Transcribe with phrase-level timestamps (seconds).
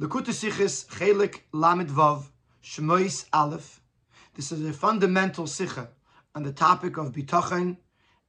[0.00, 2.22] Lekuta Sichis Chelik Lamed Vav
[2.62, 3.80] Shmois Aleph.
[4.34, 5.88] This is a fundamental sicha
[6.36, 7.76] on the topic of bitachon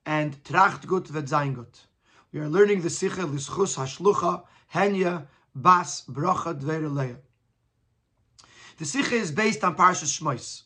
[0.03, 1.85] and tracht gut gut.
[2.31, 7.17] We are learning the sicha l'schus hashlucha henya bas bracha dveir
[8.79, 10.63] The sicha is based on Parshas Shmois.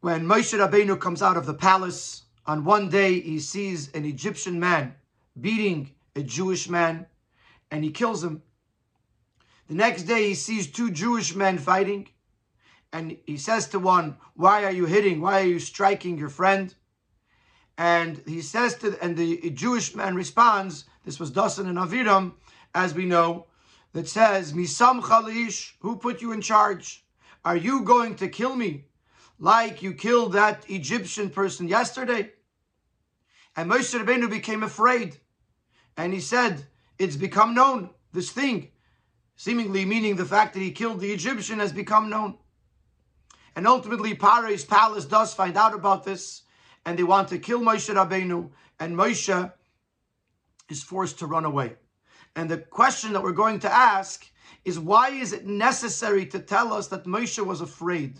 [0.00, 4.58] When Moshe Rabbeinu comes out of the palace, on one day he sees an Egyptian
[4.58, 4.94] man
[5.38, 7.04] beating a Jewish man,
[7.70, 8.40] and he kills him.
[9.68, 12.08] The next day he sees two Jewish men fighting,
[12.92, 15.20] and he says to one, Why are you hitting?
[15.20, 16.74] Why are you striking your friend?
[17.78, 22.34] And he says to, and the Jewish man responds, this was Dasan and Aviram,
[22.74, 23.46] as we know,
[23.94, 27.04] that says, Misam Chalish, who put you in charge?
[27.44, 28.84] Are you going to kill me
[29.38, 32.32] like you killed that Egyptian person yesterday?
[33.56, 35.18] And Moshe Rabbeinu became afraid.
[35.96, 36.66] And he said,
[36.98, 38.70] it's become known, this thing
[39.36, 42.38] seemingly meaning the fact that he killed the Egyptian has become known.
[43.56, 46.42] And ultimately, Paro's palace does find out about this,
[46.84, 49.52] and they want to kill Moshe Rabbeinu, and Moshe
[50.68, 51.76] is forced to run away.
[52.36, 54.26] And the question that we're going to ask
[54.64, 58.18] is why is it necessary to tell us that Moshe was afraid?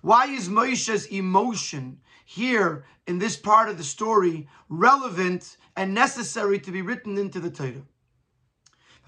[0.00, 6.70] Why is Moshe's emotion here in this part of the story relevant and necessary to
[6.70, 7.82] be written into the Torah?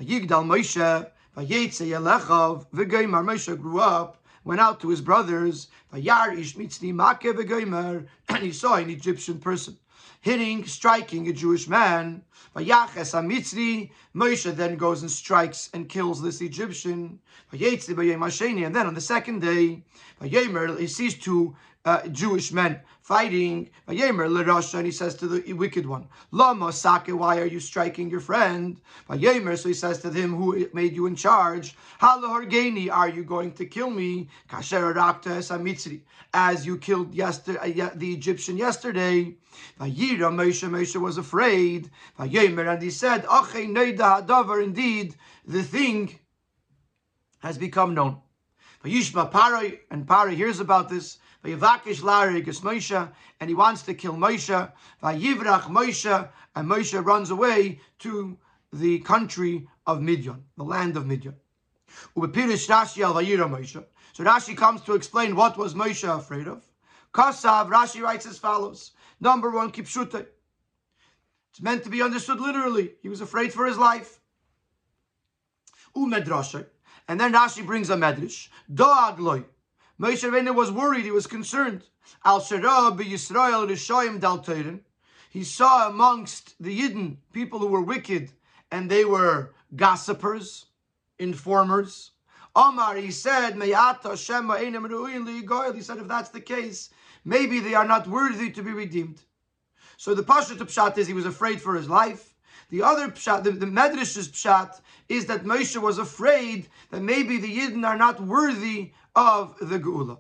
[0.00, 1.10] Yigdal Moshe
[1.40, 5.68] Vayetze Yelechav v'goymer Moshe grew up, went out to his brothers.
[5.90, 9.78] Vayar mitzni make v'goymer, and he saw an Egyptian person
[10.20, 12.22] hitting, striking a Jewish man.
[12.54, 17.20] Vayaches Amitzri, Moshe then goes and strikes and kills this Egyptian.
[17.50, 19.82] And then on the second day,
[20.20, 23.70] he sees two uh, Jewish men fighting.
[23.88, 28.80] And he says to the wicked one, Lama Sake, why are you striking your friend?
[29.08, 31.76] So he says to him, Who made you in charge?
[32.00, 34.28] Hargeni, are you going to kill me?
[36.32, 39.36] As you killed yesterday, uh, the Egyptian yesterday.
[39.80, 41.90] Vayira Moshe, Moshe was afraid.
[42.18, 43.26] And he said,
[44.62, 45.14] Indeed,
[45.46, 46.18] the thing
[47.40, 48.20] has become known.
[48.84, 51.18] Vayishma Parai, and Parai hears about this.
[51.44, 54.72] Vayivakish Larigus Moshe, and he wants to kill Moshe.
[55.02, 58.36] Vayivrach Moshe, and Moshe runs away to
[58.72, 61.34] the country of Midian, the land of Midian.
[62.16, 63.84] Ubepirish Rashi al Vayira Moshe.
[64.12, 66.62] So Rashi comes to explain what was Moshe afraid of.
[67.12, 68.92] Kasav, Rashi writes as follows.
[69.20, 70.26] Number one, Kipshute.
[71.50, 72.92] It's meant to be understood literally.
[73.02, 74.20] He was afraid for his life.
[75.96, 76.66] Umedrashe.
[77.08, 78.48] And then Rashi brings a medrash.
[78.72, 79.44] Doagloi.
[80.00, 81.82] Moshe Rabbeinu was worried, he was concerned.
[82.24, 84.80] Al Yisrael Rishoyim Dal
[85.28, 88.30] He saw amongst the Yidden people who were wicked
[88.72, 90.66] and they were gossipers,
[91.18, 92.12] informers.
[92.56, 94.56] Omar, he said, Meyata Shema
[95.74, 96.88] He said, if that's the case,
[97.26, 99.20] maybe they are not worthy to be redeemed.
[99.98, 102.29] So the Pashat Pshat is he was afraid for his life.
[102.70, 107.58] The other pshat, the, the Medrash's pshat, is that Moshe was afraid that maybe the
[107.58, 110.18] Yidden are not worthy of the Geula.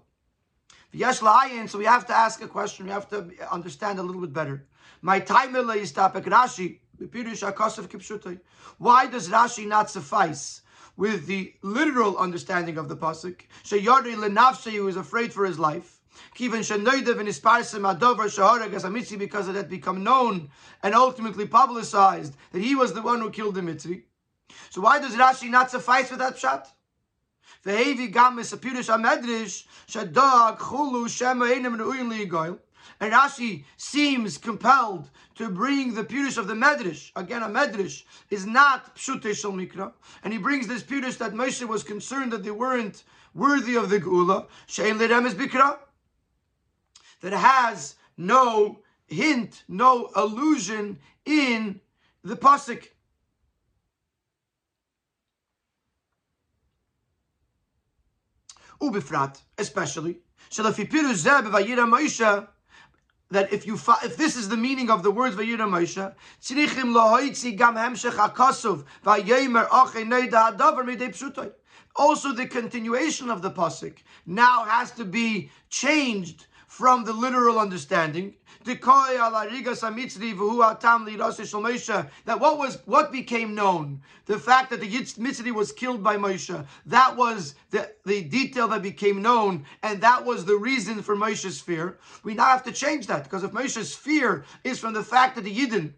[1.68, 4.66] So we have to ask a question, we have to understand a little bit better.
[5.02, 6.80] My time is topic Rashi.
[8.78, 10.62] Why does Rashi not suffice
[10.96, 13.42] with the literal understanding of the pasuk?
[13.64, 15.99] Sheyari lenafshe was afraid for his life.
[16.36, 16.70] Because
[19.48, 20.50] it had become known
[20.82, 24.02] and ultimately publicized that he was the one who killed the.
[24.70, 26.66] So why does Rashi not suffice with that pshat?
[33.00, 37.10] And Rashi seems compelled to bring the Pirush of the Medrash.
[37.16, 39.92] Again, a Medrash is not Pshute Shal Mikra.
[40.24, 43.04] And he brings this Pirush that Moshe was concerned that they weren't
[43.34, 44.46] worthy of the Geula.
[44.66, 45.78] Shein Lerem is Bikra.
[47.20, 51.80] That has no hint, no allusion in
[52.24, 52.88] the Pasuk.
[58.80, 60.18] ubifrat, especially.
[63.32, 67.76] That if you if this is the meaning of the words Vayira Moshe, lohoitzi gam
[67.76, 71.52] hemshech hakasuv neida hadavar midei.
[71.96, 78.32] Also, the continuation of the pasuk now has to be changed from the literal understanding.
[78.64, 78.80] That
[82.38, 87.16] what was what became known, the fact that the Mitzri was killed by Moshe, that
[87.16, 91.98] was the, the detail that became known, and that was the reason for Moshe's fear.
[92.22, 95.42] We now have to change that because if Moshe's fear is from the fact that
[95.42, 95.94] the Yidden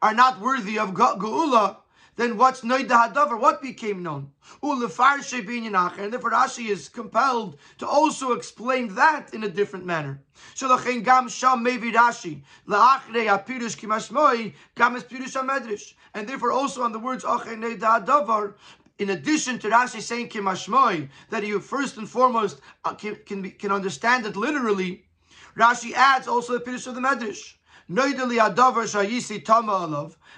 [0.00, 1.78] are not worthy of Geula,
[2.16, 3.40] then what's Noida Hadavar?
[3.40, 4.30] What became known?
[4.62, 10.20] And therefore Rashi is compelled to also explain that in a different manner.
[10.54, 15.94] So gam sham maybe Rashi la'achrei apirush kimashmoi gam es pirush amedrish.
[16.14, 18.54] And therefore also on the words achrei Noida Hadavar,
[18.98, 23.72] in addition to Rashi saying kimashmoi, that you first and foremost uh, can, can, can
[23.72, 25.06] understand it literally,
[25.56, 27.54] Rashi adds also the Pirush of the Medrash.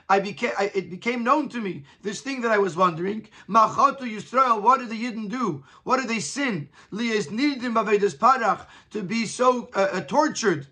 [0.08, 4.02] I became, I, it became known to me, this thing that I was wondering, Machatu
[4.02, 5.64] Yisrael, what did the Yidden do?
[5.84, 6.68] What did they sin?
[8.90, 10.66] To be so uh, uh, tortured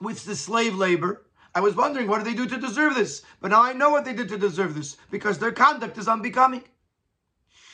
[0.00, 1.26] with the slave labor.
[1.54, 3.22] I was wondering, what did they do to deserve this?
[3.40, 6.62] But now I know what they did to deserve this, because their conduct is unbecoming.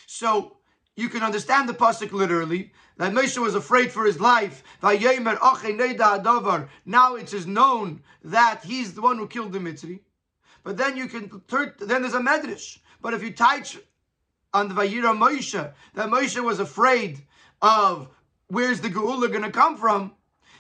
[0.07, 0.56] So,
[0.97, 4.63] you can understand the pasuk literally that Moshe was afraid for his life.
[4.83, 4.91] Now
[7.17, 10.01] it is known that he's the one who killed the Mitzri.
[10.65, 11.75] But then you can turn.
[11.79, 12.79] Then there's a medrash.
[13.01, 13.79] But if you touch
[14.53, 17.21] on the Vayira Moshe, that Moshe was afraid
[17.63, 18.09] of
[18.49, 20.13] where's the Geula going to come from,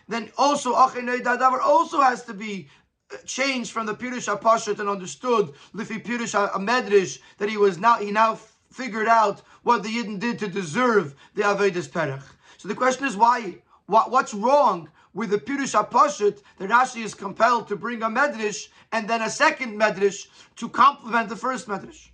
[0.06, 2.69] then also Davar also has to be
[3.12, 7.97] uh, changed from the Pirush Apashat and understood Lifi Pirush Medrash that he was now
[7.97, 8.38] he now
[8.76, 12.23] figured out what the Yidden did to deserve the Avedis Perech.
[12.58, 13.56] So the question is why?
[13.87, 18.69] What, what's wrong with the Pirush Apashut that Rashi is compelled to bring a Medrash
[18.93, 20.26] and then a second Medrash
[20.56, 22.11] to complement the first Medrash?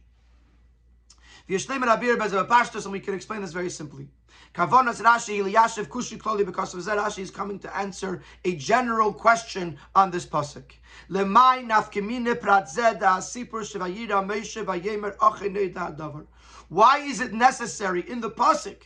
[1.49, 4.09] And we can explain this very simply.
[4.55, 9.13] Kavanas Rashi Eliyashiv Kushi Kloli because of that Rashi is coming to answer a general
[9.13, 10.73] question on this pasuk.
[11.11, 16.27] Lemay nafkemine pratzeda sipur shevayira Moshe vayemer achenei davar.
[16.73, 18.79] Why is it necessary in the pasuk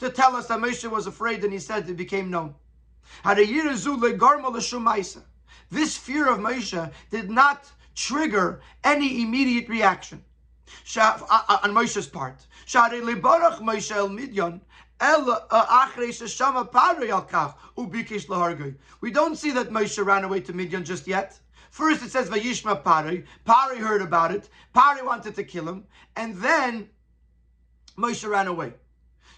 [0.00, 2.56] to tell us that Moshe was afraid and he said it became known?
[5.70, 10.24] This fear of Moshe did not trigger any immediate reaction
[10.96, 12.44] uh, uh, on Moshe's part.
[12.74, 12.88] Uh,
[19.00, 21.38] we don't see that Moshe ran away to Midian just yet.
[21.70, 23.24] First it says Vayishma Pari.
[23.44, 24.48] Pari heard about it.
[24.74, 25.84] Pari wanted to kill him.
[26.16, 26.88] And then
[28.00, 28.72] Moshe ran away.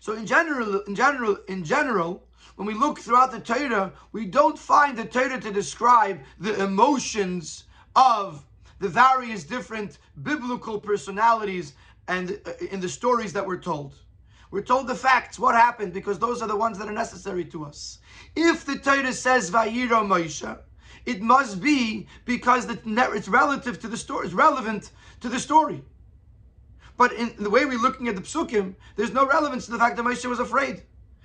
[0.01, 2.25] So in general, in general, in general,
[2.57, 7.65] when we look throughout the Torah, we don't find the Torah to describe the emotions
[7.97, 8.45] of
[8.79, 11.75] the various different biblical personalities
[12.09, 13.95] and uh, in the stories that we're told.
[14.51, 17.65] We're told the facts, what happened, because those are the ones that are necessary to
[17.65, 17.99] us.
[18.37, 20.59] If the Torah says Vayira Moshe,
[21.07, 25.83] it must be because it's relative to the story, it's relevant to the story.
[26.97, 29.97] But in the way we're looking at the psukim, there's no relevance to the fact
[29.97, 30.83] that Moshe was afraid.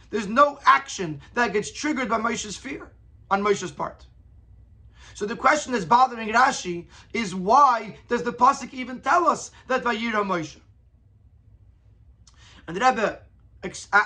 [0.10, 2.92] There's no action that gets triggered by Moshe's fear
[3.30, 4.06] on Moshe's part.
[5.14, 9.84] So the question that's bothering Rashi is why does the pasuk even tell us that
[9.84, 10.58] Vayira Moshe?
[12.68, 13.20] And the Rebbe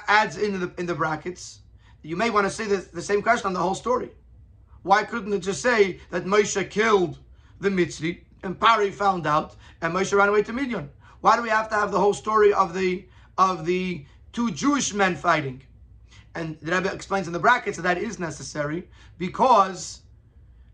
[0.07, 1.59] adds in the in the brackets.
[2.01, 4.11] You may want to say the, the same question on the whole story.
[4.83, 7.19] Why couldn't it just say that Moshe killed
[7.59, 10.89] the Mitzri and Pari found out and Moshe ran away to Midian?
[11.21, 13.05] Why do we have to have the whole story of the
[13.37, 15.61] of the two Jewish men fighting?
[16.33, 18.87] And the Rebbe explains in the brackets that that is necessary
[19.17, 20.01] because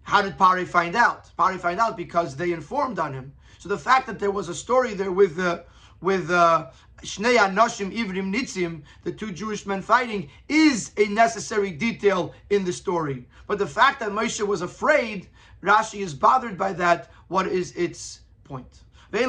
[0.03, 1.29] how did Pari find out?
[1.35, 3.33] Pari find out because they informed on him.
[3.59, 5.63] So the fact that there was a story there with the uh,
[5.99, 6.67] with uh,
[7.01, 12.71] Shnei Anoshim Ivrim Nitzim, the two Jewish men fighting, is a necessary detail in the
[12.71, 13.25] story.
[13.47, 15.27] But the fact that Moshe was afraid,
[15.61, 17.09] Rashi is bothered by that.
[17.27, 18.83] What is its point?
[19.13, 19.27] And you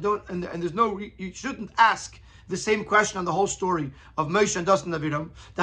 [0.00, 3.90] don't, and, and there's no, you shouldn't ask the same question on the whole story
[4.18, 5.30] of Moshe and Dasan Aviram.
[5.54, 5.62] The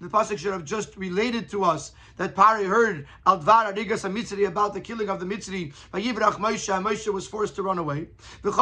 [0.00, 4.72] the pasuk should have just related to us that Pari heard Aldvar Arigas Mitzri about
[4.72, 5.74] the killing of the Mitzri.
[5.92, 7.98] Vayivrach Moshe, and Moshe was forced to run away.
[7.98, 8.08] And
[8.42, 8.52] the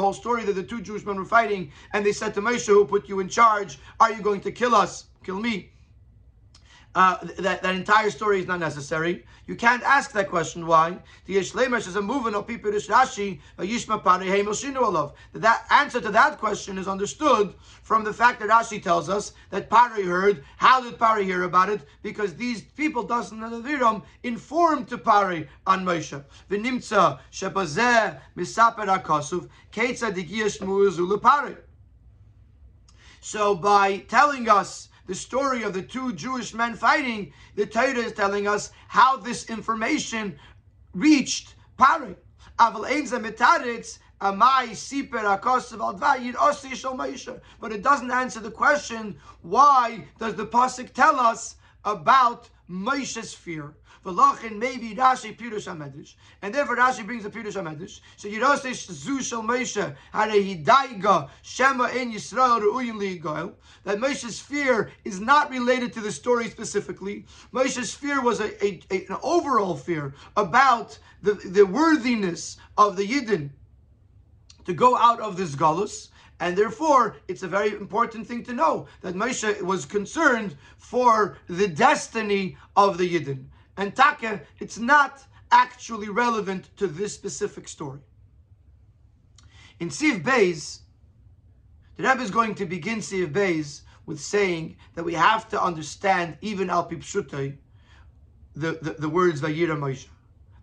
[0.00, 2.84] whole story that the two Jewish men were fighting and they said to Moshe, who
[2.84, 5.06] put you in charge, are you going to kill us?
[5.24, 5.70] Kill me?
[6.94, 9.24] uh, that, that entire story is not necessary.
[9.46, 10.66] You can't ask that question.
[10.66, 10.98] Why?
[11.26, 16.78] The Yishlemesh is a movement of people Rashi, Yishma Shinu That answer to that question
[16.78, 20.44] is understood from the fact that Rashi tells us that Pari heard.
[20.56, 21.82] How did Pari hear about it?
[22.02, 26.22] Because these people, Dasan and Aviram, informed to Pari on Moshe.
[26.50, 31.56] V'nimtza shepazeh misaper akasuv keitza digiyash Pari.
[33.20, 38.12] So by telling us the story of the two Jewish men fighting, the Torah is
[38.12, 40.38] telling us how this information
[40.94, 41.56] reached
[46.76, 47.00] shel
[47.60, 53.74] But it doesn't answer the question, why does the Pasuk tell us about Moshe's fear?
[54.04, 56.14] V'lochin maybe Rashi Pirush HaMedrash.
[56.40, 58.00] And therefore Rashi brings the Pirush HaMedrash.
[58.16, 63.54] So Yerosish Zu Shel Moshe Hare Hidaiga Shema in Yisrael Ru'uyim Li'goel.
[63.84, 67.26] That Moshe's fear is not related to the story specifically.
[67.52, 73.06] Moshe's fear was a, a, a, an overall fear about the, the worthiness of the
[73.06, 73.50] Yidden
[74.64, 76.08] to go out of this galus.
[76.42, 81.68] And therefore, it's a very important thing to know that Moshe was concerned for the
[81.68, 83.44] destiny of the Yidden.
[83.80, 88.00] And Taka, it's not actually relevant to this specific story.
[89.80, 90.80] In Siv Beis,
[91.96, 96.36] the Rebbe is going to begin Siv Beis with saying that we have to understand,
[96.42, 97.56] even Al Pipshutai,
[98.54, 100.08] the, the, the words Vayira Moshe.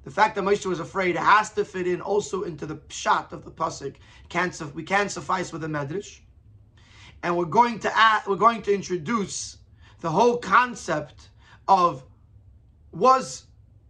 [0.03, 3.43] The fact that Moshe was afraid has to fit in also into the pshat of
[3.43, 3.95] the pasuk.
[4.29, 6.19] Can't we can't suffice with the medrash,
[7.24, 9.57] and we're going to add, we're going to introduce
[10.01, 11.29] the whole concept
[11.67, 12.03] of
[12.98, 13.46] was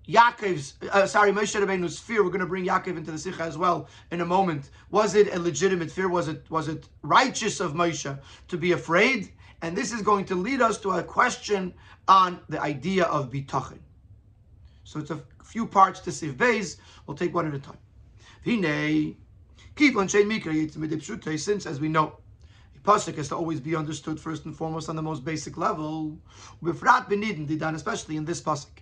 [0.08, 2.24] Yaakov's, uh, sorry, Moshe Rabbeinu's fear.
[2.24, 4.70] We're going to bring Yaakov into the Sikha as well in a moment.
[4.90, 6.08] Was it a legitimate fear?
[6.08, 9.32] Was it was it righteous of Moshe to be afraid?
[9.62, 11.74] And this is going to lead us to a question
[12.08, 13.80] on the idea of bitachon.
[14.84, 16.78] So it's a few parts to Siv Beis.
[17.06, 17.78] We'll take one at a time.
[21.38, 22.18] Since, as we know,
[22.88, 26.18] pasuk has to always be understood first and foremost on the most basic level.
[26.66, 28.78] Especially in this pasuk.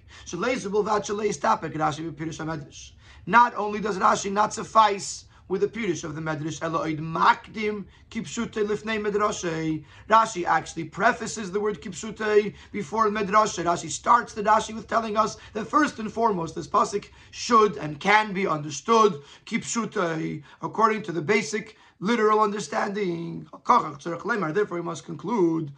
[3.28, 8.66] Not only does Rashi not suffice with the Pirish of the Medrash, Eloid Makdim Kipshute
[8.66, 9.84] Lifnei Medrashe.
[10.10, 13.64] Rashi actually prefaces the word Kipshute before Medrashe.
[13.64, 18.00] Rashi starts the Rashi with telling us that first and foremost, this pasuk should and
[18.00, 23.48] can be understood Kipshute according to the basic literal understanding.
[23.66, 25.72] Therefore, we must conclude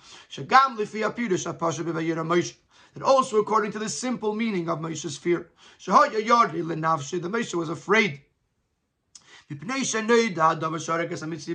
[2.94, 5.52] that also according to the simple meaning of Moshe's fear,
[5.86, 8.22] the Moshe was afraid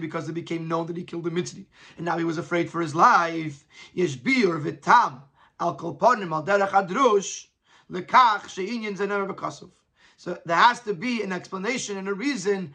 [0.01, 1.67] because it became known that he killed the Mitzri,
[1.97, 3.67] and now he was afraid for his life.
[10.17, 12.75] So there has to be an explanation and a reason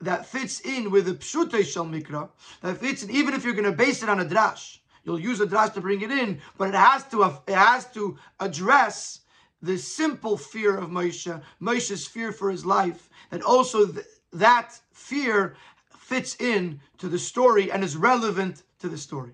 [0.00, 2.28] that fits in with the pshutei shel mikra,
[2.62, 5.40] that fits in, even if you're going to base it on a drash, you'll use
[5.40, 9.20] a drash to bring it in, but it has to uh, it has to address
[9.60, 15.56] the simple fear of Moshe, Moshe's fear for his life, and also th- that fear
[15.88, 19.32] fits in to the story and is relevant to the story.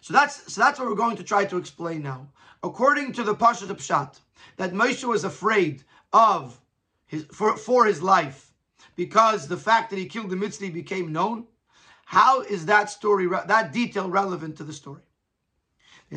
[0.00, 2.26] So that's so that's what we're going to try to explain now.
[2.64, 4.18] According to the Pasha Pshat,
[4.56, 6.60] that Moshe was afraid of
[7.06, 8.51] his for, for his life
[8.96, 11.46] because the fact that he killed the Mitzri became known.
[12.04, 15.02] How is that story, that detail relevant to the story?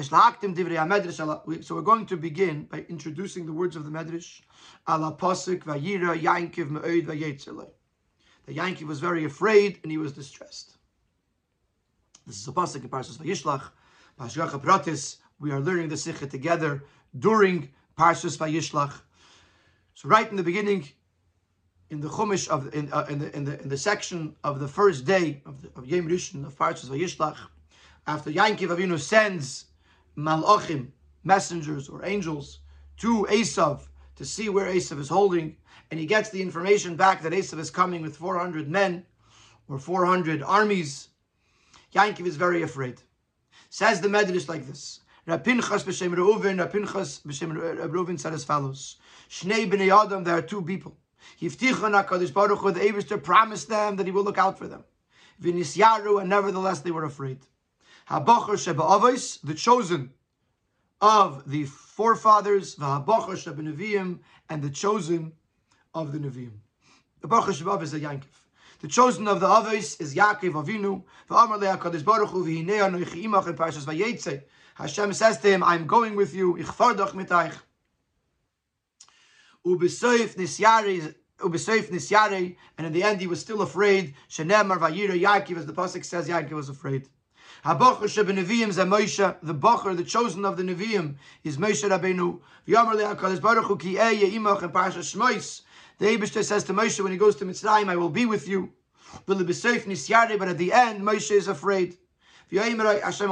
[0.02, 4.42] So we're going to begin by introducing the words of the Medrash.
[4.90, 7.70] Ala vayira yankiv.
[8.46, 10.78] The Yankiv was very afraid and he was distressed.
[12.28, 13.72] This is a pasuk in Parshas Vayishlach,
[14.20, 15.18] Parshas Pratis.
[15.40, 16.84] We are learning the Sikha together
[17.18, 19.02] during Parshas Vayishlach.
[19.94, 20.90] So right in the beginning,
[21.90, 24.68] in the Chumash of in, uh, in, the, in the in the section of the
[24.68, 27.38] first day of, the, of Yom Rishon of Parshas Vayishlach,
[28.08, 29.66] after Yankiv Avinu sends
[30.18, 30.88] malachim,
[31.24, 32.60] messengers or angels,
[32.98, 35.56] to Esav to see where Esav is holding,
[35.92, 39.06] and he gets the information back that Esav is coming with 400 men
[39.68, 41.10] or 400 armies.
[41.94, 43.02] Yankiv is very afraid.
[43.70, 45.02] Says the Medrash like this.
[45.28, 47.54] Rapinchas b'shem Reuven, Rapinchas b'shem
[47.90, 48.98] Reuven said as follows:
[49.30, 50.96] Shnei b'nei Adam, there are two people.
[51.42, 54.84] Yiftichon HaKadosh Baruch Hu, the Eberster promised them that he will look out for them.
[55.42, 57.40] V'nisyaru, and nevertheless they were afraid.
[58.10, 60.12] Habachar Sheba the chosen
[61.02, 65.34] of the forefathers, V'habachar Sheba Nevi'im, and the chosen
[65.94, 66.60] of the Nevi'im.
[67.22, 68.24] The Bachar Sheba is a Yankov.
[68.82, 71.04] The chosen of the Avos is Yaakov Avinu.
[71.30, 74.44] V'amar le'akadosh Baruch Hu v'hinei anoichi imach in Parshas Vayetze.
[74.76, 76.58] Hashem says to him, I'm going with you.
[76.58, 77.56] Ich fardach mitaych.
[79.66, 82.56] Ubesoif nisyari Ubesoif nisyari.
[82.78, 84.14] And in the end he was still afraid.
[84.30, 87.10] Shenemar vayira Yaakov, as the Pasuk says, Yaakov was afraid.
[87.66, 92.40] Habacher shebeneviim ze Moshe, the Bacher, the chosen of the Neviim, is Moshe Rabbeinu.
[92.68, 95.62] V'yomer le'akadosh Baruch Hu ki eye imach in Parashas Shmois.
[95.98, 98.72] The Eibishter says to Moshe when he goes to Mitzrayim, I will be with you.
[99.26, 101.98] But at the end, Moshe is afraid.
[102.52, 102.82] Hashem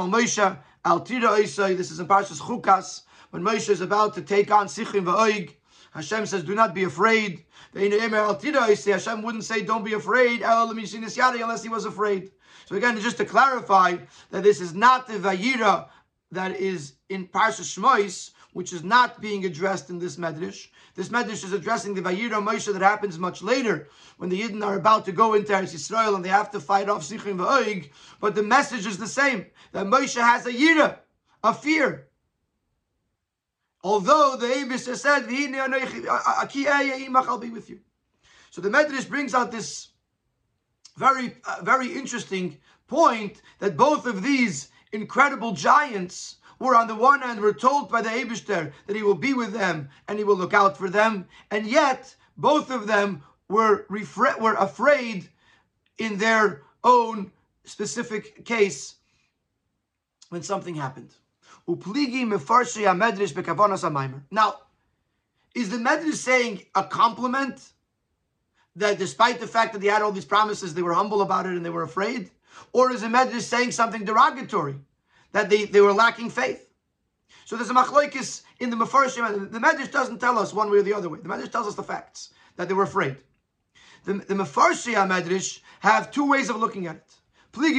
[0.00, 4.50] al Moshe, al tira This is in Parashas Chukas, when Moshe is about to take
[4.50, 5.54] on Sichim v'oig.
[5.94, 7.44] Hashem says, do not be afraid.
[7.74, 12.32] Hashem wouldn't say, don't be afraid, unless he was afraid.
[12.66, 13.98] So again, just to clarify
[14.30, 15.88] that this is not the Vayira
[16.32, 20.68] that is in Parsha Shmois, which is not being addressed in this Medrash.
[20.94, 24.76] This Medrash is addressing the Vayira Moshe that happens much later, when the Yidden are
[24.76, 27.90] about to go into Eretz Yisrael and they have to fight off Sichrim Va'oig.
[28.20, 30.98] But the message is the same, that Moshe has a Yira,
[31.42, 32.08] a fear.
[33.84, 35.24] Although the Abishah said,
[37.28, 37.80] I'll be with you.
[38.50, 39.88] So the Medrash brings out this
[40.96, 47.20] very, uh, very interesting point that both of these incredible giants were on the one
[47.20, 50.36] hand were told by the Abishter that he will be with them and he will
[50.36, 55.28] look out for them, and yet both of them were refre- were afraid
[55.98, 57.30] in their own
[57.64, 58.94] specific case
[60.30, 61.14] when something happened.
[61.66, 61.78] Now,
[65.54, 67.72] is the Medrash saying a compliment
[68.76, 71.52] that despite the fact that they had all these promises, they were humble about it
[71.52, 72.30] and they were afraid?
[72.72, 74.76] Or is the Medrash saying something derogatory,
[75.32, 76.68] that they, they were lacking faith?
[77.46, 79.50] So there's a machlokes in the Mefarshim.
[79.50, 81.20] The Medrash doesn't tell us one way or the other way.
[81.20, 83.16] The Medrash tells us the facts, that they were afraid.
[84.04, 87.16] The, the Mefarshim Medrash have two ways of looking at it.
[87.56, 87.70] Yes,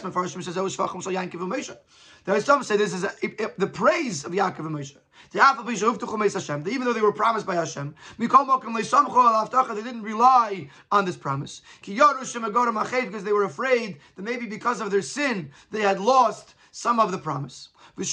[0.00, 1.76] Mefarshim says, Oh, Shvachim Shal Yankiv.
[2.26, 3.10] There are some say this is a,
[3.56, 4.96] the praise of Yaakov and Moshe.
[5.32, 11.62] Even though they were promised by Hashem, they didn't rely on this promise.
[11.84, 17.12] Because they were afraid that maybe because of their sin, they had lost some of
[17.12, 17.68] the promise.
[17.96, 18.06] And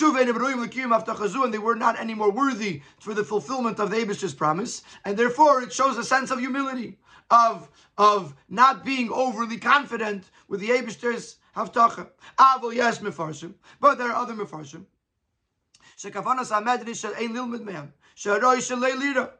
[1.53, 4.84] they were not any more worthy for the fulfillment of the Abish's promise.
[5.05, 6.98] And therefore, it shows a sense of humility,
[7.32, 12.07] of, of not being overly confident with the Abish's Haftacha.
[12.38, 14.86] Avol yes mefarshim, but there are other mefarshim.
[15.98, 17.91] Shekavanas ha-medrash ein lilmid mehem.
[18.15, 19.31] Sharoi shalei lira.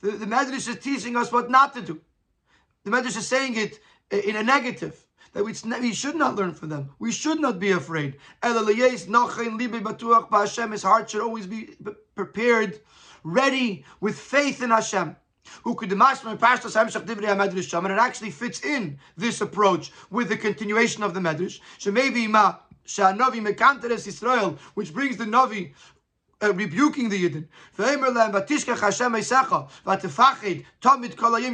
[0.00, 2.00] The, the medrash is teaching us what not to do.
[2.84, 3.80] The medrash is saying it
[4.10, 5.00] eh, in a negative.
[5.32, 6.90] That we, we should not learn from them.
[7.00, 8.18] We should not be afraid.
[8.40, 9.06] His
[10.82, 11.76] heart should always be
[12.14, 12.80] prepared,
[13.24, 15.16] ready, with faith in Hashem
[15.62, 16.00] who could and
[17.92, 21.60] it actually fits in this approach with the continuation of the medrash.
[21.78, 22.56] So maybe ma
[24.06, 25.72] Israel, which brings the Navi
[26.42, 27.46] uh, rebuking the Yidden.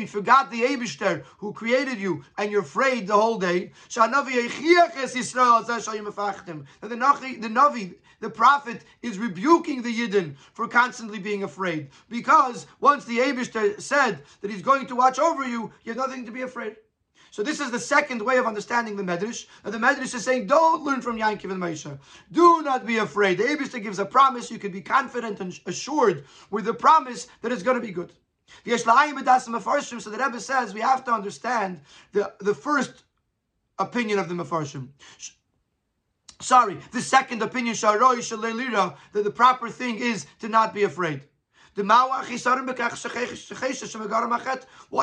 [0.01, 3.71] You forgot the Abishter who created you, and you're afraid the whole day.
[3.97, 4.19] And the
[6.97, 11.89] Navi, the Navi, the prophet, is rebuking the Yidden for constantly being afraid.
[12.09, 16.25] Because once the Abishter said that he's going to watch over you, you have nothing
[16.27, 16.77] to be afraid.
[17.33, 19.47] So this is the second way of understanding the Medrash.
[19.65, 21.99] And the Medrash is saying, don't learn from Yankiv and Moshe.
[22.33, 23.39] Do not be afraid.
[23.39, 24.51] The Abishta gives a promise.
[24.51, 28.13] You can be confident and assured with the promise that it's going to be good.
[28.65, 31.81] So the Rebbe says we have to understand
[32.13, 33.05] the, the first
[33.79, 34.89] opinion of the Mefarshim.
[36.41, 41.23] Sorry, the second opinion, that the proper thing is to not be afraid.
[41.77, 42.29] What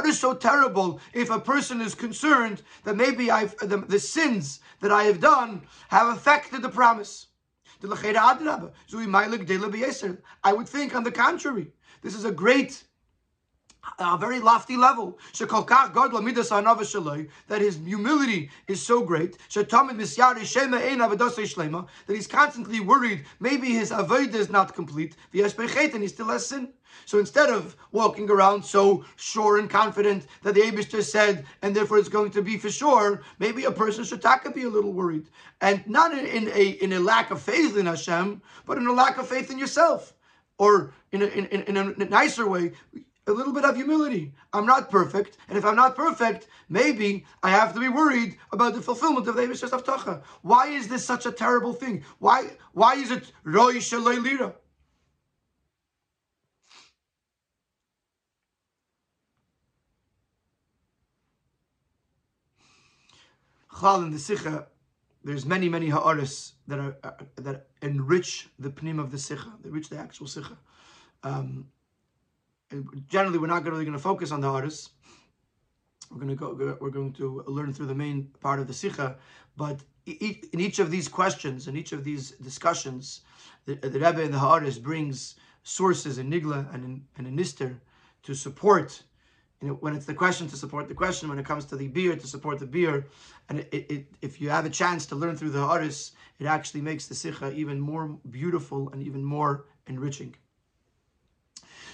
[0.06, 4.91] is so terrible if a person is concerned that maybe I've the, the sins that
[4.91, 7.28] I have done have affected the promise?
[10.43, 11.71] I would think on the contrary,
[12.02, 12.84] this is a great
[14.00, 15.17] a very lofty level.
[17.47, 19.38] That his humility is so great.
[19.54, 19.86] That
[22.08, 25.15] he's constantly worried maybe his avodah is not complete.
[25.34, 26.69] And he still has sin.
[27.06, 32.00] So instead of walking around so sure and confident that the Abishter said, and therefore
[32.00, 34.23] it's going to be for sure, maybe a person should
[34.54, 35.28] be a little worried.
[35.62, 38.93] And not in, in, a in a lack of faith in Hashem, but in a
[38.93, 40.13] lack of faith in yourself.
[40.60, 42.73] Or in a, in, in a nicer way,
[43.27, 44.33] a little bit of humility.
[44.53, 48.73] I'm not perfect, and if I'm not perfect, maybe I have to be worried about
[48.73, 50.23] the fulfillment of the Eibishter's Avtacha.
[50.41, 52.03] Why is this such a terrible thing?
[52.19, 54.55] Why why is it Roy Lira?
[63.79, 64.67] Chal in the Sikha,
[65.23, 69.69] there's many, many ha'aris that are uh, that enrich the pnim of the Sikha, they
[69.69, 70.57] enrich the actual Sikha.
[71.23, 71.67] Um,
[73.08, 74.89] generally we're not really going to focus on the artists.
[76.12, 76.77] We're going to go.
[76.80, 79.17] We're going to learn through the main part of the sikha,
[79.58, 83.21] but in each of these questions, in each of these discussions,
[83.65, 87.75] the, the Rebbe and the Haaretz brings sources in Nigla and in, and in Nister
[88.23, 89.03] to support.
[89.62, 91.89] You know, when it's the question to support the question, when it comes to the
[91.89, 93.06] biur to support the biur,
[93.49, 96.82] and it, it, if you have a chance to learn through the Haaretz, it actually
[96.82, 100.36] makes the sikha even more beautiful and even more enriching.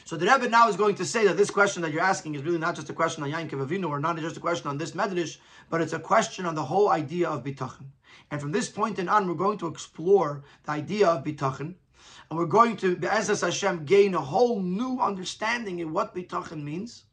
[0.05, 2.43] So the Rebbe now is going to say that this question that you're asking is
[2.43, 4.91] really not just a question on Yankov Avinu, or not just a question on this
[4.91, 5.37] Medrash,
[5.69, 7.85] but it's a question on the whole idea of bitachon.
[8.29, 11.75] And from this point in on, we're going to explore the idea of bitachon,
[12.29, 17.05] and we're going to, Be'ezas Hashem, gain a whole new understanding in what bitachon means.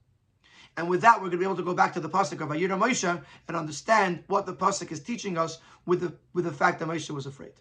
[0.76, 2.48] And with that, we're going to be able to go back to the pasuk of
[2.48, 6.78] Vayira Moshe and understand what the pasuk is teaching us with the with the fact
[6.78, 7.52] that Moshe was afraid.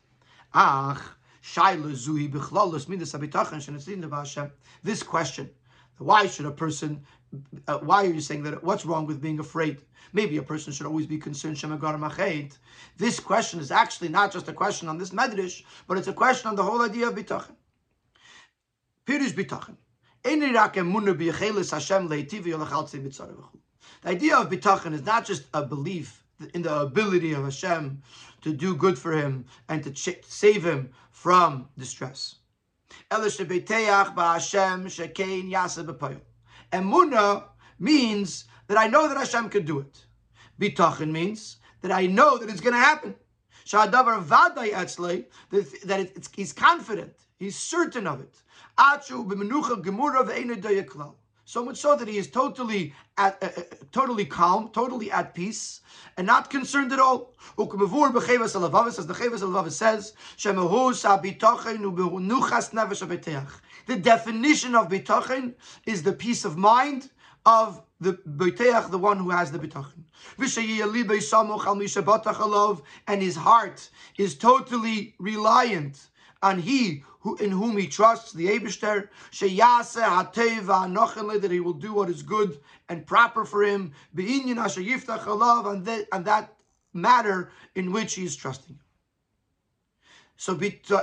[0.53, 1.01] Ach,
[4.83, 5.49] this question,
[5.97, 7.05] why should a person,
[7.67, 9.81] uh, why are you saying that, what's wrong with being afraid?
[10.13, 11.57] Maybe a person should always be concerned,
[12.97, 16.49] This question is actually not just a question on this medrash, but it's a question
[16.49, 17.55] on the whole idea of bitachon.
[19.05, 19.35] Pirish.
[24.01, 26.23] The idea of bitachon is not just a belief
[26.53, 28.01] in the ability of Hashem
[28.41, 29.91] to do good for him and to
[30.27, 32.35] save him from distress.
[36.71, 37.43] Emuna
[37.79, 40.05] means that I know that Hashem can do it.
[40.59, 43.15] Bitachon means that I know that it's going to happen.
[45.85, 48.35] That it's, he's confident, he's certain of it.
[51.49, 55.81] So much so that he is totally at, uh, uh, totally calm, totally at peace,
[56.15, 57.33] and not concerned at all.
[59.71, 60.13] Says,
[63.87, 65.55] the definition of bitachon
[65.87, 67.09] is the peace of mind
[67.47, 70.03] of the beiteach, the one who has the bitachon.
[73.07, 76.08] And his heart is totally reliant
[76.41, 79.09] on he who, in whom he trusts, the Abishter,
[81.41, 86.53] that he will do what is good and proper for him, and that, and that
[86.93, 88.79] matter in which he is trusting.
[90.37, 90.57] So uh,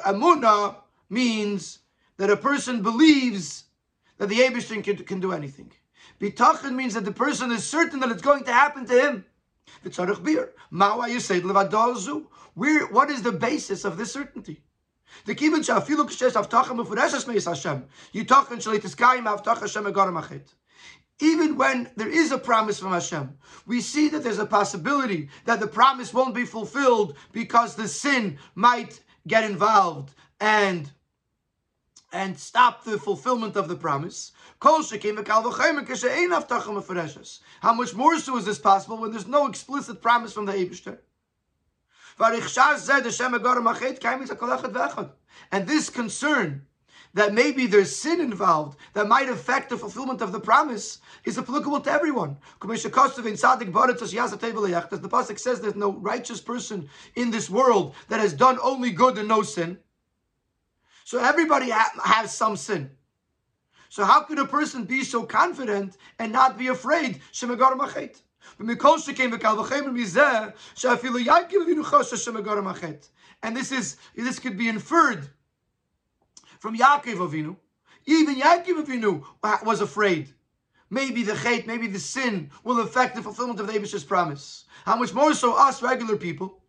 [0.06, 0.76] Amuna
[1.10, 1.80] means
[2.16, 3.64] that a person believes
[4.16, 5.70] that the Abishter can, can do anything.
[6.18, 9.24] Bitachon means that the person is certain that it's going to happen to him.
[12.54, 14.62] Where, what is the basis of this certainty?
[15.24, 17.84] The kiven shafilu kshes avtacha mefureshes meis Hashem.
[18.14, 20.40] Yitachin shalitis avtacha Hashem egaram
[21.20, 25.60] Even when there is a promise from Hashem, we see that there's a possibility that
[25.60, 30.92] the promise won't be fulfilled because the sin might get involved and
[32.12, 34.32] and stop the fulfillment of the promise.
[34.60, 34.78] How
[37.74, 40.98] much more so is this possible when there's no explicit promise from the Eibushter?
[42.18, 42.42] And
[45.66, 46.62] this concern
[47.14, 51.80] that maybe there's sin involved that might affect the fulfillment of the promise is applicable
[51.80, 52.36] to everyone.
[52.62, 52.90] As the
[55.08, 59.28] Pasuk says there's no righteous person in this world that has done only good and
[59.28, 59.78] no sin.
[61.04, 62.90] So everybody has some sin.
[63.88, 67.20] So how could a person be so confident and not be afraid?
[73.42, 75.28] And this is this could be inferred
[76.58, 77.56] from Yaakov Avinu.
[78.06, 79.24] Even Yaakov Avinu
[79.64, 80.32] was afraid.
[80.88, 84.66] Maybe the hate, maybe the sin will affect the fulfillment of the Abish's promise.
[84.84, 86.62] How much more so us regular people?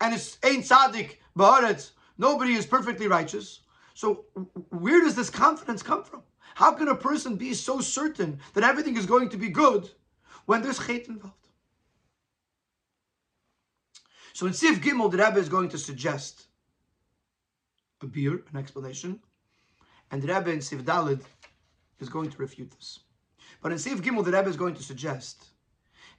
[0.00, 1.90] And it's ain't tzaddik, ba'aretz.
[2.16, 3.60] Nobody is perfectly righteous.
[3.94, 4.26] So
[4.70, 6.22] where does this confidence come from?
[6.54, 9.90] How can a person be so certain that everything is going to be good
[10.46, 11.48] when there's chait involved.
[14.32, 16.46] So in Sif Gimel, the Rebbe is going to suggest
[18.02, 19.20] a biur, an explanation,
[20.10, 21.22] and the Rebbe in Sif Dalid
[22.00, 23.00] is going to refute this.
[23.62, 25.46] But in Sif Gimel, the Rebbe is going to suggest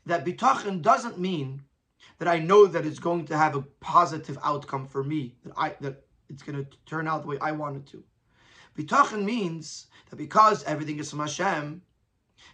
[0.06, 1.62] that bitachon doesn't mean
[2.18, 5.76] that I know that it's going to have a positive outcome for me, that I
[5.82, 8.04] that it's going to turn out the way I want it to.
[8.78, 11.82] Bitachon means that because everything is from Hashem,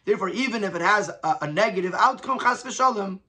[0.06, 3.20] Therefore, even if it has a, a negative outcome, chas v'shalom,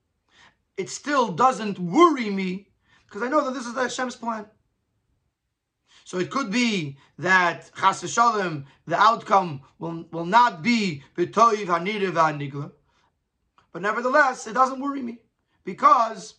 [0.76, 2.68] it still doesn't worry me
[3.06, 4.46] because I know that this is the Hashem's plan.
[6.04, 12.14] So it could be that chas v'shalom, the outcome will, will not be b'toiv hanirev
[12.14, 12.72] ha'nigla.
[13.72, 15.18] But nevertheless, it doesn't worry me
[15.64, 16.34] because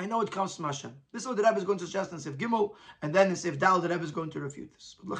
[0.00, 0.94] I know it comes from Hashem.
[1.12, 3.36] This is what the Rebbe is going to suggest in Sif Gimel, and then in
[3.36, 4.94] Sif Dal, the Rebbe is going to refute this.
[5.02, 5.18] But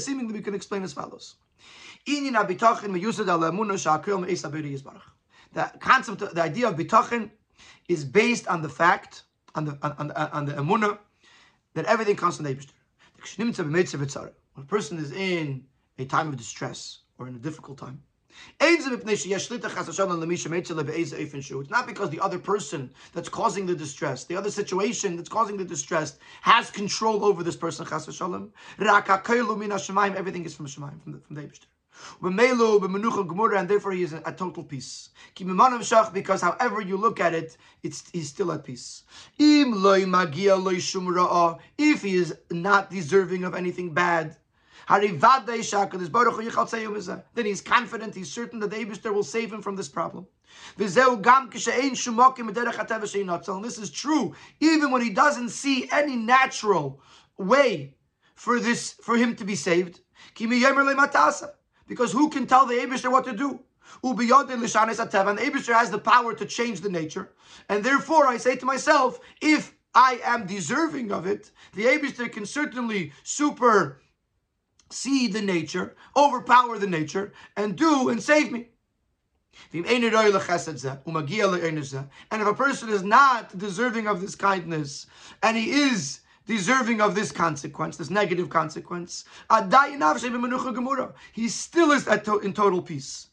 [0.00, 1.36] seemingly we can explain as follows.
[5.52, 7.30] The concept, the idea of bitachon
[7.86, 10.98] is based on the fact, on the on, on the emunah,
[11.74, 14.32] that everything comes from the Eibishter.
[14.54, 15.66] When a person is in
[15.98, 18.02] a time of distress or in a difficult time,
[18.60, 18.86] It's
[21.70, 25.64] not because the other person that's causing the distress, the other situation that's causing the
[25.64, 27.84] distress, has control over this person.
[27.90, 28.52] Everything
[30.44, 31.42] is from Shemaim, from the, from the
[32.22, 35.10] and therefore he is at total peace.
[36.12, 39.04] Because however you look at it, it's he's still at peace.
[41.78, 44.36] If he is not deserving of anything bad,
[44.88, 45.10] then
[47.44, 50.26] he's confident, he's certain that the Abishter will save him from this problem.
[50.78, 50.88] And
[53.64, 57.02] this is true, even when he doesn't see any natural
[57.36, 57.94] way
[58.34, 60.00] for this for him to be saved.
[61.88, 63.58] Because who can tell the Abishter what to do?
[64.04, 67.32] And the Abishter has the power to change the nature.
[67.68, 72.46] And therefore I say to myself, if I am deserving of it, the Abishter can
[72.46, 74.00] certainly super
[74.90, 78.68] see the nature, overpower the nature, and do and save me.
[79.72, 80.16] And if
[82.46, 85.06] a person is not deserving of this kindness,
[85.42, 89.24] and he is deserving of this consequence, this negative consequence,
[91.32, 93.28] he still is in total peace.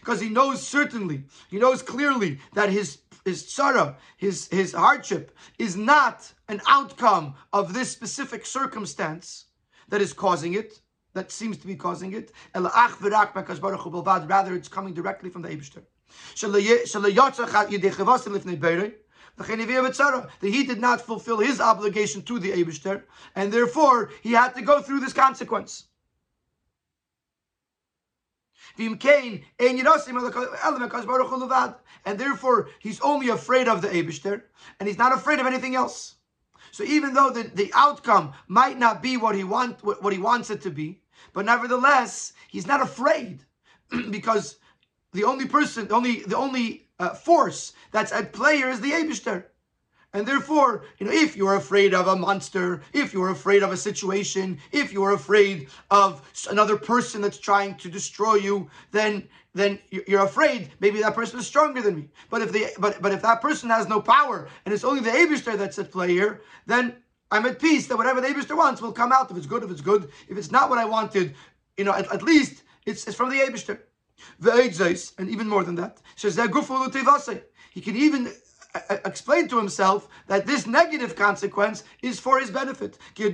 [0.00, 5.76] Because he knows certainly, he knows clearly that his his sorrow, his, his hardship, is
[5.76, 9.46] not an outcome of this specific circumstance
[9.88, 10.82] that is causing it,
[11.14, 12.32] that seems to be causing it.
[12.54, 15.84] Rather, it's coming directly from the Eibishter.
[19.36, 23.02] That he did not fulfill his obligation to the Eibishter,
[23.34, 25.84] and therefore he had to go through this consequence.
[28.76, 28.98] And
[32.18, 34.42] therefore, he's only afraid of the Abishter,
[34.78, 36.16] and he's not afraid of anything else.
[36.72, 40.50] So even though the, the outcome might not be what he want what he wants
[40.50, 43.44] it to be, but nevertheless, he's not afraid
[44.10, 44.56] because
[45.14, 48.90] the only person, the only the only uh, force that's at play here is the
[48.90, 49.44] Abishter.
[50.12, 53.76] And therefore, you know, if you're afraid of a monster, if you're afraid of a
[53.76, 60.24] situation, if you're afraid of another person that's trying to destroy you, then then you're
[60.24, 62.08] afraid maybe that person is stronger than me.
[62.30, 65.10] But if the but but if that person has no power and it's only the
[65.10, 66.96] Abishter that's at play here, then
[67.30, 69.30] I'm at peace that whatever the Abishter wants will come out.
[69.30, 70.08] If it's good, if it's good.
[70.28, 71.34] If it's not what I wanted,
[71.76, 73.78] you know, at, at least it's, it's from the Abishter.
[75.18, 76.00] And even more than that.
[77.70, 78.32] He can even
[78.74, 82.98] uh, uh, explain to himself that this negative consequence is for his benefit.
[83.16, 83.24] As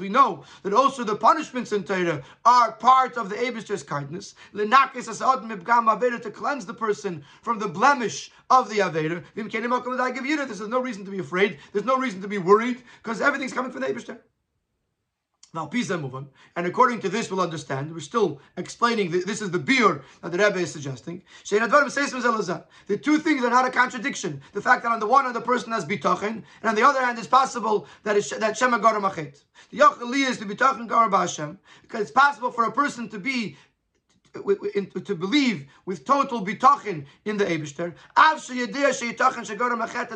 [0.00, 4.34] we know, that also the punishments in Torah are part of the Abishter's kindness.
[4.54, 9.24] To cleanse the person from the blemish of the Aveda.
[9.34, 11.58] There's no reason to be afraid.
[11.72, 14.18] There's no reason to be worried because everything's coming from the Abishter.
[15.54, 16.28] Now, Pisa move on.
[16.56, 17.90] And according to this, we'll understand.
[17.92, 21.22] We're still explaining that this is the biur that the Rebbe is suggesting.
[21.48, 24.42] The two things are not a contradiction.
[24.52, 27.00] The fact that on the one hand the person has bitachin, and on the other
[27.02, 29.42] hand it's possible that that Shema Garam Achet.
[29.70, 33.56] The Yachali is the bitachin Garam Hashem, because it's possible for a person to be
[34.32, 37.94] to believe with total bitachin in the Eibishter.
[38.16, 38.38] At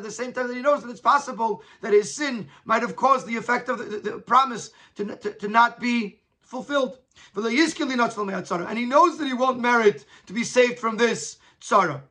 [0.02, 3.26] the same time that he knows that it's possible that his sin might have caused
[3.26, 6.98] the effect of the, the, the promise to, to, to not be fulfilled.
[7.34, 12.02] And he knows that he won't merit to be saved from this tzara.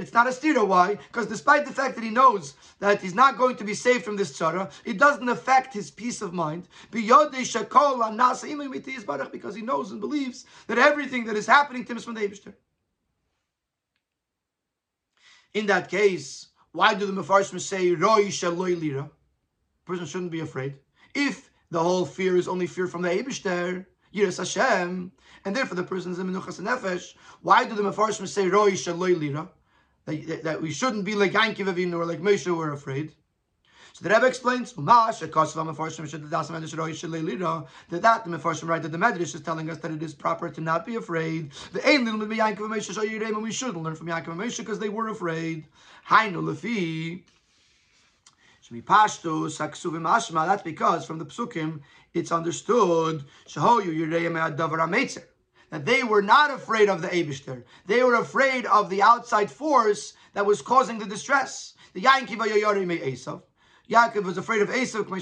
[0.00, 0.66] It's not a stira.
[0.66, 0.94] Why?
[0.94, 4.16] Because despite the fact that he knows that he's not going to be saved from
[4.16, 6.68] this tzara, it doesn't affect his peace of mind.
[6.90, 7.44] Because
[9.54, 12.54] he knows and believes that everything that is happening to him is from the Eibishter.
[15.52, 19.10] In that case, why do the Mefarshim say Roi Shaloi Lira?
[19.84, 20.78] Person shouldn't be afraid.
[21.14, 23.84] If the whole fear is only fear from the Eibishter,
[24.14, 25.12] Yiras Hashem,
[25.44, 29.18] and therefore the person is in Menuchas Nefesh, why do the Mefarshim say Roi Shaloi
[29.18, 29.48] Lira?
[30.16, 33.12] That, that we shouldn't be like Yankiv Avinu or like Moshe were afraid.
[33.92, 35.20] So the Rebbe explains, that that
[38.24, 40.86] the Mefarshim right that the Medrash is telling us that it is proper to not
[40.86, 41.50] be afraid.
[41.72, 44.88] The Ein Little be Yankiv Moshe and we should learn from Yankiv Moshe because they
[44.88, 45.66] were afraid.
[46.08, 47.22] Hainu Lefi.
[48.70, 51.80] That's because from the psukim
[52.14, 53.24] it's understood
[55.70, 57.64] that they were not afraid of the Abishter.
[57.86, 61.74] They were afraid of the outside force that was causing the distress.
[61.94, 63.42] The Yainkiv Yorim Esav.
[63.90, 65.10] Yaakov was afraid of Esav.
[65.10, 65.20] You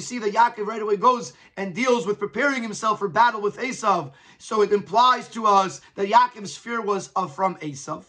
[0.00, 4.12] see that Yaakov right away goes and deals with preparing himself for battle with Esav.
[4.36, 8.04] So it implies to us that Yaakov's fear was of from Esav.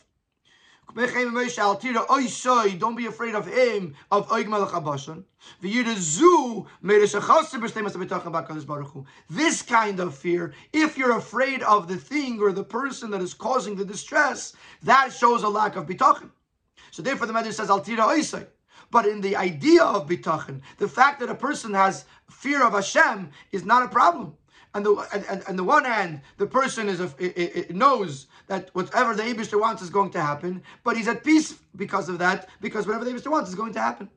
[2.79, 4.29] Don't be afraid of him, of.
[9.29, 13.33] This kind of fear, if you're afraid of the thing or the person that is
[13.33, 16.29] causing the distress, that shows a lack of bitachon.
[16.91, 18.47] So therefore the Medrash says, Altira Oisai.
[18.91, 23.31] But in the idea of bitachon, the fact that a person has fear of Hashem
[23.51, 24.37] is not a problem.
[24.75, 24.93] And the
[25.29, 29.23] and, and, the one hand, the person is a, it, it knows that whatever the
[29.23, 33.05] Abishter wants is going to happen, but he's at peace because of that, because whatever
[33.05, 34.09] the Abishter wants is going to happen.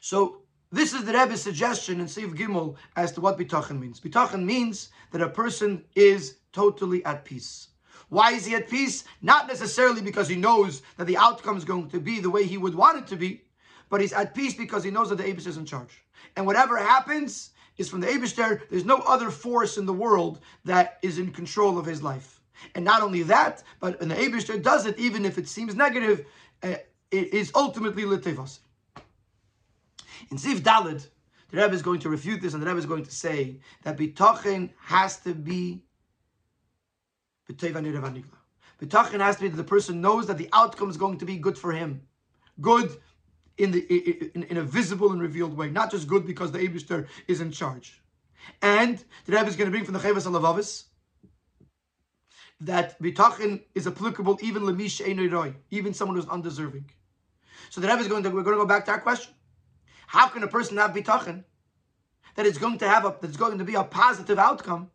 [0.00, 4.00] So this is the Rebbe's suggestion in Seif Gimel as to what bitachon means.
[4.00, 7.68] Bitachon means that a person is totally at peace.
[8.08, 9.04] Why is he at peace?
[9.22, 12.58] Not necessarily because he knows that the outcome is going to be the way he
[12.58, 13.42] would want it to be,
[13.90, 16.02] but he's at peace because he knows that the Abish is in charge.
[16.34, 18.60] And whatever happens, is from the Abishter.
[18.68, 22.40] There's no other force in the world that is in control of his life.
[22.74, 26.26] And not only that, but the Abishter does it, even if it seems negative,
[26.62, 26.74] uh,
[27.10, 28.58] it is ultimately Litevas.
[30.30, 31.06] In Sif Dalid,
[31.50, 33.96] the Rebbe is going to refute this, and the Rebbe is going to say that
[33.96, 35.82] Bitachin has to be
[38.80, 41.36] Bitachin has to be that the person knows that the outcome is going to be
[41.38, 42.02] good for him.
[42.60, 42.96] Good
[43.58, 43.80] in, the,
[44.34, 47.50] in, in, a visible and revealed way, not just good because the Abishter is in
[47.50, 48.00] charge.
[48.62, 50.84] And the Rebbe is going to bring from the Chavas Alavavis
[52.60, 55.00] that bitachin is applicable even lemish
[55.32, 56.90] roy, even someone who's undeserving.
[57.70, 59.34] So the Rebbe is going to we're going to go back to our question:
[60.06, 61.44] How can a person have bitachin
[62.36, 64.90] that is going to have a that's going to be a positive outcome?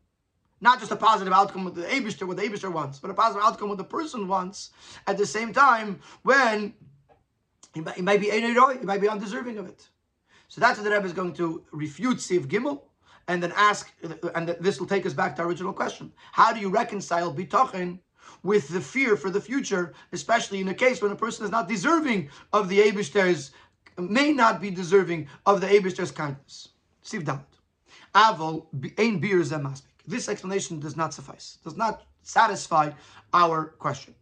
[0.62, 3.43] Not just a positive outcome with the Abishter, what the Abishter wants, but a positive
[3.43, 4.69] outcome what the person wants
[5.08, 6.73] at the same time when
[7.74, 9.88] he might be Eineroi, he might be undeserving of it.
[10.48, 12.82] So that's what the Rebbe is going to refute Siv Gimel,
[13.28, 13.92] and then ask,
[14.36, 16.12] and this will take us back to our original question.
[16.32, 18.00] How do you reconcile bitachin
[18.44, 21.68] with the fear for the future, especially in a case when a person is not
[21.68, 23.52] deserving of the Abishter's,
[23.98, 26.70] may not be deserving of the Abishter's kindness?
[27.04, 27.42] Siv Dalit.
[28.14, 28.68] Avol
[29.00, 29.82] ein zemaspik.
[30.06, 32.92] This explanation does not suffice, does not satisfy
[33.34, 34.14] our question.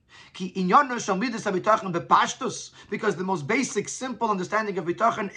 [2.89, 5.31] Because the most basic, simple understanding of bitachon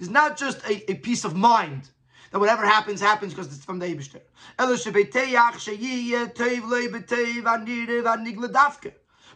[0.00, 1.90] is not just a, a peace of mind
[2.30, 4.20] that whatever happens, happens because it's from the Eibishter.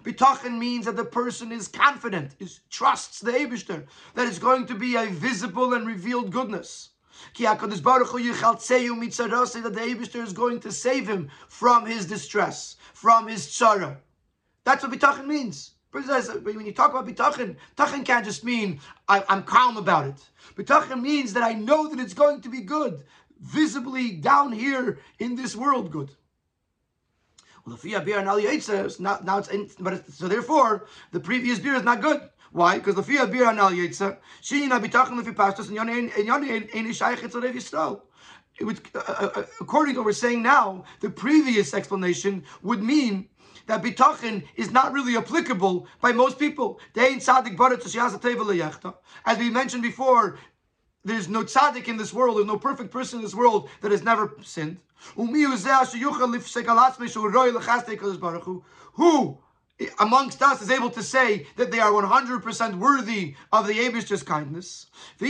[0.04, 4.74] Bitachon means that the person is confident, is trusts the Eibishter, that it's going to
[4.74, 6.90] be a visible and revealed goodness.
[7.32, 7.80] Ki HaKadosh
[8.98, 13.96] Mitzarose, that the Eibishter is going to save him from his distress, from his tzara.
[14.64, 15.72] That's what bitachon means.
[15.90, 20.28] When you talk about bitachon, bitachon can't just mean I, am calm about it.
[20.56, 23.04] Bitachon means that I know that it's going to be good,
[23.40, 26.10] visibly down here in this world, good.
[27.66, 32.28] Well, the now it's in, but it's, so therefore the previous beer is not good.
[32.54, 32.78] Why?
[32.78, 36.92] Because the fear bir anal yetza, she na bitachon lefi pastos and yon yon ein
[36.92, 38.00] shaykh etzarev Yisrael.
[38.60, 43.28] Would, uh, uh, uh, according to what we're saying now, the previous explanation would mean
[43.66, 46.78] that bitachon is not really applicable by most people.
[46.96, 47.26] As
[49.38, 50.38] we mentioned before,
[51.04, 54.04] there's no tzaddik in this world, there's no perfect person in this world that has
[54.04, 54.78] never sinned.
[55.16, 55.26] Who
[59.98, 64.86] amongst us is able to say that they are 100% worthy of the Abish's kindness.
[65.18, 65.26] The,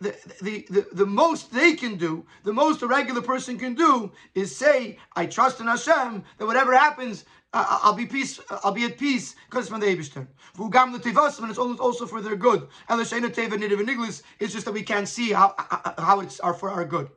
[0.00, 4.12] the, the, the, the most they can do, the most a regular person can do,
[4.34, 8.40] is say, I trust in Hashem, that whatever happens, I'll be peace.
[8.62, 10.26] I'll be at peace because it's from the Eibushter.
[10.56, 12.68] V'ugam l'tivas, and it's also for their good.
[12.88, 14.22] And l'sheina teva nidav niglis.
[14.38, 15.54] It's just that we can't see how
[15.98, 17.08] how it's are for our good.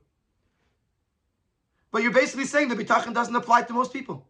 [1.92, 4.26] But you're basically saying that bitachon doesn't apply to most people.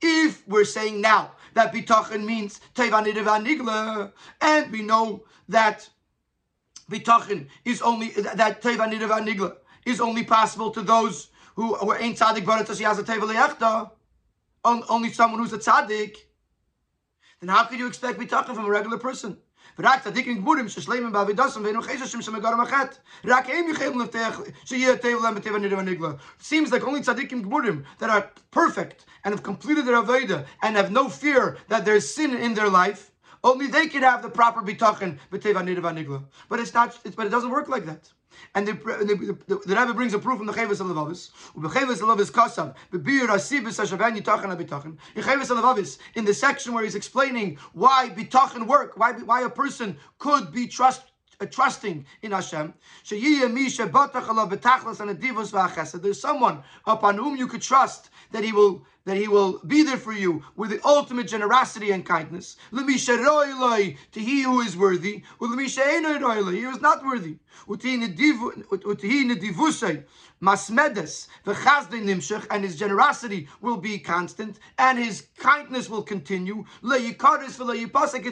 [0.00, 5.88] If we're saying now that bitachon means teva nidav nigla, and we know that
[6.88, 12.18] bitachon is only that teva nidav nigla is only possible to those who who ain't
[12.20, 13.90] tzaddik barat as a
[14.63, 16.15] teva only someone who's a tzaddik,
[17.39, 19.37] then how could you expect bitachon from a regular person?
[19.79, 22.95] ורק צדיקים גמורים ששלימים בעבידוסם ואינו חששים שמגרם החטא.
[23.25, 26.09] רק הם יכולים לבטח שיהיה טבע להם בטבע נראה ונגלה.
[26.41, 30.91] Seems like only tzaddikim gmurim that are perfect and have completed their avodah and have
[30.91, 33.11] no fear that there's sin in their life,
[33.43, 36.23] only they can have the proper bitachon b'teva nirva nigla.
[36.49, 36.97] But it's not.
[37.05, 38.03] It's, but it doesn't work like that.
[38.54, 41.30] And the, the, the, the Rebbe brings a proof from the Chavis of Alavavis.
[41.56, 44.96] Ubechavis Alavavis Kasav, Bebir Asibis Hashavan Yitachan HaBitachan.
[45.14, 49.50] In Chavis Alavavis, in the section where he's explaining why bitachan work, why, why a
[49.50, 51.02] person could be trust,
[51.40, 52.74] uh, trusting in Hashem.
[53.08, 53.80] There's
[56.20, 60.12] someone upon whom you could trust that he will that he will be there for
[60.12, 62.56] you with the ultimate generosity and kindness.
[62.72, 62.86] To
[64.20, 65.46] he who is worthy, he
[66.60, 67.38] who is not worthy.
[72.50, 76.64] And his generosity will be constant, and his kindness will continue.
[76.84, 77.18] It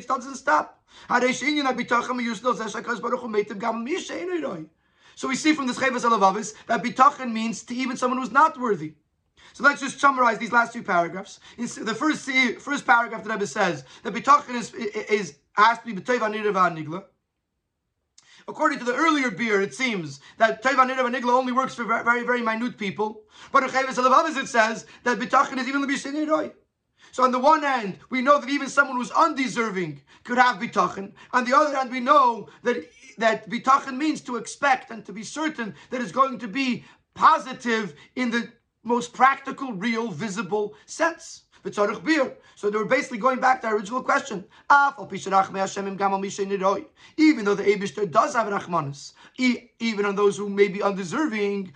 [0.06, 0.80] doesn't stop.
[5.16, 8.58] So we see from this Chavas Alavavis that bitachon means to even someone who's not
[8.58, 8.94] worthy.
[9.52, 11.40] So let's just summarize these last two paragraphs.
[11.56, 12.30] The first
[12.60, 17.04] first paragraph that Rebbe says that bitachon is, is has to be b'toiv nigla.
[18.48, 22.42] According to the earlier beer, it seems that Nirav Nigla only works for very, very
[22.42, 23.22] minute people.
[23.52, 26.52] But it says that bitachon is even l'bishin
[27.12, 31.12] so on the one hand, we know that even someone who's undeserving could have bitachon.
[31.32, 32.76] On the other hand, we know that
[33.18, 36.84] that bitachon means to expect and to be certain that it's going to be
[37.14, 38.48] positive in the
[38.82, 41.44] most practical, real, visible sense.
[41.62, 44.46] So they were basically going back to our original question.
[47.16, 49.12] Even though the Abishter does have Rachmanis,
[49.78, 51.70] even on those who may be undeserving,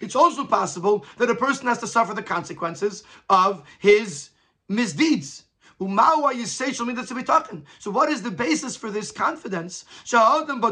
[0.00, 4.30] it's also possible that a person has to suffer the consequences of his
[4.70, 5.45] misdeeds.
[5.78, 5.84] So
[7.90, 9.84] what is the basis for this confidence?
[10.10, 10.64] That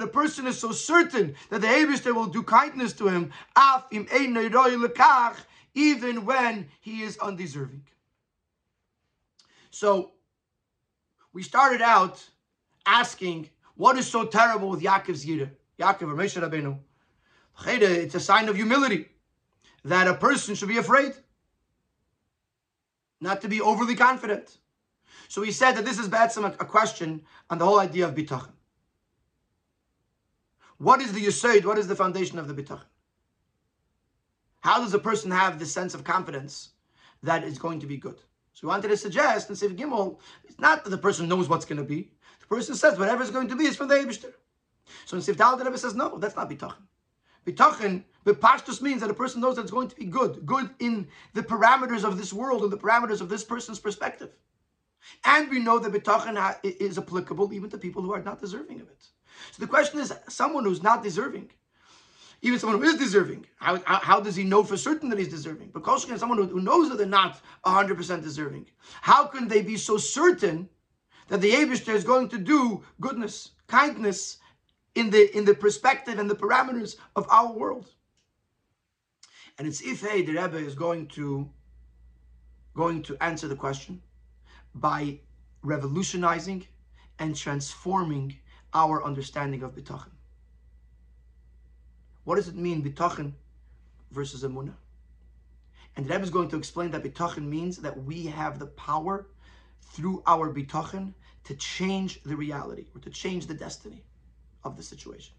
[0.00, 3.32] a person is so certain that the Abishter will do kindness to him,
[5.74, 7.82] even when he is undeserving.
[9.70, 10.12] So
[11.32, 12.24] we started out
[12.86, 15.50] asking, what is so terrible with Yaakov's Yira?
[15.80, 16.78] Yaakov or Moshe Rabbeinu.
[17.66, 19.08] It's a sign of humility
[19.84, 21.14] that a person should be afraid
[23.20, 24.58] not to be overly confident.
[25.28, 28.52] So he said that this is Batsim a question on the whole idea of bitachon.
[30.78, 31.64] What is the yesod?
[31.64, 32.80] What is the foundation of the bitachon?
[34.60, 36.70] How does a person have this sense of confidence
[37.22, 38.16] that it's going to be good?
[38.54, 41.64] So we wanted to suggest in Sif Gimel, it's not that the person knows what's
[41.64, 42.10] going to be.
[42.40, 44.32] The person says whatever is going to be is from the Eibishter.
[45.06, 46.74] So in Sif Dal, the Rebbe says, no, that's not bitachon.
[47.50, 51.08] Bitachon, Bepashtus means that a person knows that it's going to be good, good in
[51.34, 54.30] the parameters of this world and the parameters of this person's perspective.
[55.24, 58.88] And we know that Bitachon is applicable even to people who are not deserving of
[58.88, 59.02] it.
[59.52, 61.50] So the question is, someone who's not deserving,
[62.42, 65.70] even someone who is deserving, how, how, does he know for certain that he's deserving?
[65.72, 68.66] Because someone who, who knows that they're not 100% deserving,
[69.00, 70.68] how can they be so certain
[71.28, 74.38] that the Abishter is going to do goodness, kindness,
[74.94, 77.90] in the in the perspective and the parameters of our world.
[79.58, 81.48] And it's if hey, the Rebbe is going to
[82.74, 84.02] going to answer the question
[84.74, 85.20] by
[85.62, 86.66] revolutionizing
[87.18, 88.38] and transforming
[88.72, 90.12] our understanding of bitachon.
[92.24, 93.32] What does it mean bitachon
[94.10, 94.74] versus emunah?
[95.96, 99.26] And the Rebbe is going to explain that bitachon means that we have the power
[99.80, 101.12] through our bitachon
[101.44, 104.04] to change the reality or to change the destiny
[104.64, 105.34] of the situation.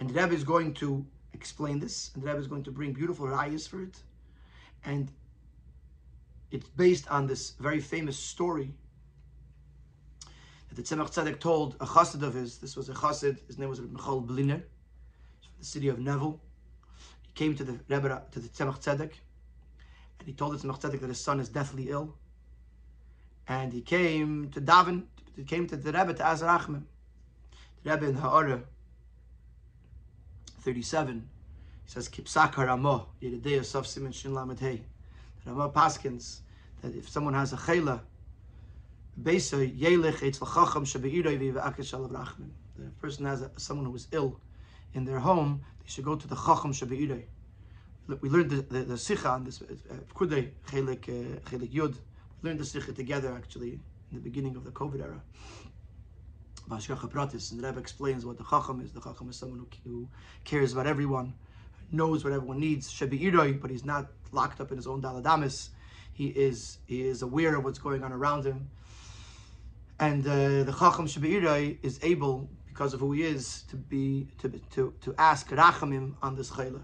[0.00, 2.92] And the Rebbe is going to explain this, and the Rebbe is going to bring
[2.92, 3.96] beautiful rayas for it.
[4.84, 5.10] And
[6.50, 8.72] it's based on this very famous story
[10.68, 12.58] that the Tzemach Tzedek told a chassid of his.
[12.58, 14.62] This was a chassid, his name was Michal Bliner,
[15.42, 16.38] from the city of Nevel.
[17.26, 19.12] He came to the Rebbe, to the Tzemach Tzedek,
[20.18, 22.14] and he told the Tzemach Tzedek that his son is deathly ill.
[23.48, 25.04] And he came to Davin,
[25.36, 26.82] he came to the Rebbe to ask Rachmim.
[27.84, 28.62] Rebbe in Ha'ara
[30.60, 31.28] 37,
[31.84, 34.82] he says, Kipsak Haramo, Yedidei Yosef Simen Shin Lamed Hey.
[35.46, 36.40] Rama Paskins,
[36.82, 38.00] that if someone has a chayla,
[39.20, 42.50] Beisa Yelich Eitz L'chacham Shabeiroi V'Akesh Alav Rachmin.
[42.76, 44.38] The person has a, someone who is ill
[44.94, 47.24] in their home, they should go to the Chacham Shabeiroi.
[48.20, 51.96] We learned the, the, the Sikha on this, uh, Kudei uh, Chelik Yud.
[52.42, 53.80] We learned the Sikha together actually in
[54.12, 55.20] the beginning of the COVID era.
[56.68, 58.92] Pratis, and the Rebbe explains what the Chacham is.
[58.92, 60.08] The Chacham is someone who,
[60.44, 61.34] cares about everyone,
[61.90, 65.70] knows what everyone needs, Shebi but he's not locked up in his own Daladamis.
[66.12, 68.70] He is he is aware of what's going on around him.
[70.00, 74.48] And uh, the Chacham Shebi is able, because of who he is, to be to
[74.48, 76.82] to, to ask Rachamim on this Chayla.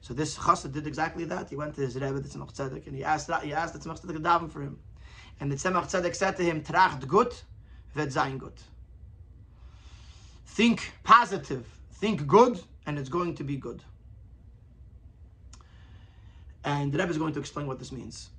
[0.00, 1.50] So this Chassid did exactly that.
[1.50, 4.00] He went to his Rebbe, the Tzemach Tzedek, and he asked he asked the Tzemach
[4.00, 4.78] Tzedek to daven for him.
[5.40, 7.42] And the Tzemach Tzedek said to him, Tracht gut,
[7.94, 8.58] vet sein gut.
[10.48, 13.84] Think positive, think good, and it's going to be good.
[16.64, 18.30] And the Rebbe is going to explain what this means.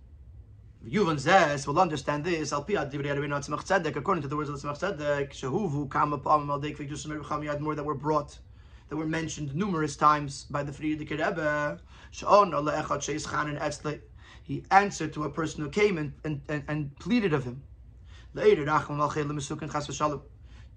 [0.85, 2.51] Yuvan Zes will understand this.
[2.51, 7.05] Al according to the words of Tzemach Tzedek, Shehuvu Kama Pam Al Deik Vikdus
[7.43, 8.37] You had more that were brought,
[8.89, 11.79] that were mentioned numerous times by the Frierdiker Rebbe.
[12.11, 14.01] She'on Al Echad Sheis Etzle.
[14.43, 17.61] He answered to a person who came and, and, and, and pleaded of him.
[18.33, 20.21] Later, Rachman Al Chayla Mesukin Chas V'Shalom,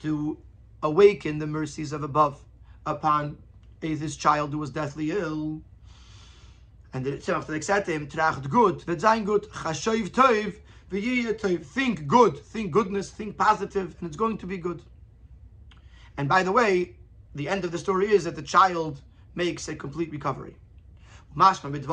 [0.00, 0.38] to
[0.82, 2.44] awaken the mercies of above
[2.86, 3.38] upon
[3.80, 5.62] this child who was deathly ill.
[6.92, 10.56] And the Tzemach Tzedek said to him, Tracht good, v'zayin good, chashoiv toiv,
[10.90, 11.64] v'yiyah toiv.
[11.64, 14.82] Think good, think goodness, think positive, and it's going to be good.
[16.16, 16.96] And by the way,
[17.34, 19.00] the end of the story is that the child
[19.34, 20.56] makes a complete recovery.
[21.36, 21.86] Mashma it's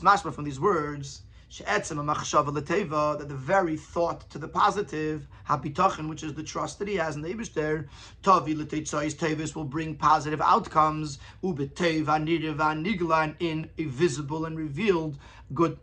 [0.00, 6.42] mashma from these words, that the very thought to the positive, habitachin, which is the
[6.42, 7.86] trust that he has in the Ibishter,
[8.22, 15.18] tavi tevis will bring positive outcomes, nideva niglan in a visible and revealed
[15.54, 15.78] good.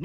[0.00, 0.04] So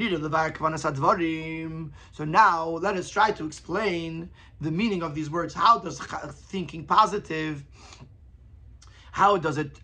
[2.24, 4.30] now let us try to explain
[4.60, 5.54] the meaning of these words.
[5.54, 7.64] How does thinking positive,
[9.12, 9.78] how does it,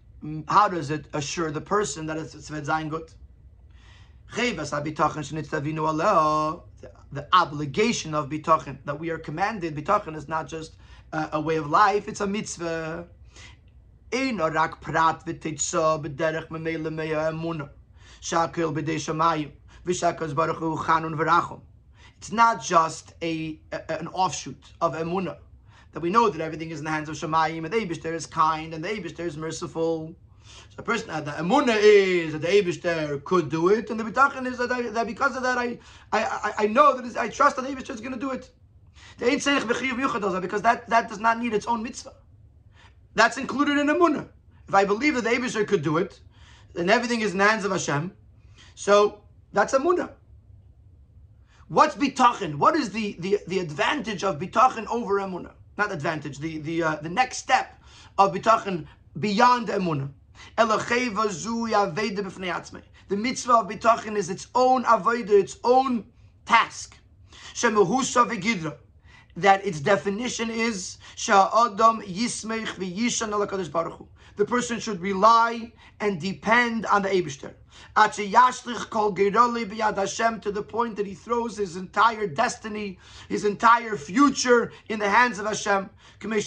[0.49, 3.13] how does it assure the person that it's tzvedzayin good?
[7.13, 9.75] The, obligation of bitachon that we are commanded.
[9.75, 10.77] Bitachon is not just
[11.13, 13.09] uh, a way of life; it's a mitzvah.
[14.13, 14.33] It's
[22.33, 25.39] not just a, a, an offshoot of emunah
[25.93, 28.27] that we know that everything is in the hands of Shemayim and the Eibushter is
[28.27, 30.15] kind and the Eibushter is merciful.
[30.71, 34.05] So a person, uh, the emuna is that the Eibushter could do it, and the
[34.05, 35.79] bitachon is that, I, that because of that I
[36.13, 38.51] I, I, know that I trust that the Eibushter is going to do it.
[39.19, 42.15] The Ein Tzerich B'chiyuv because that, that does not need its own mitzvah.
[43.15, 44.29] That's included in emuna.
[44.69, 46.21] If I believe that the Eibushter could do it,
[46.75, 48.13] then everything is in the hands of Hashem.
[48.75, 49.23] So
[49.53, 50.11] that's emuna.
[51.69, 52.57] What's bitachon?
[52.57, 55.53] What is the, the, the advantage of bitachon over emuna?
[55.77, 56.39] Not advantage.
[56.39, 57.81] The the uh, the next step
[58.19, 58.87] of bitachon
[59.19, 60.11] beyond emuna.
[60.57, 60.67] The
[63.17, 66.05] mitzvah of bitachon is its own avodah, its own
[66.47, 66.97] task.
[69.37, 70.99] That its definition is
[74.37, 77.55] The person should rely and depend on the Eibishter.
[77.97, 78.13] To
[80.53, 85.47] the point that he throws his entire destiny, his entire future in the hands of
[85.47, 85.89] Hashem.
[86.23, 86.43] Like it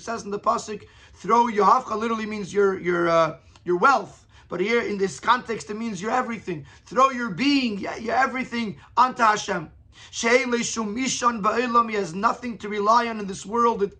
[0.00, 0.86] says in the Pasuk,
[1.18, 4.26] throw Yohavcha literally means your, your, uh, your wealth.
[4.48, 6.64] But here in this context, it means your everything.
[6.86, 9.70] Throw your being, your everything onto Hashem.
[10.10, 13.92] He has nothing to rely on in this world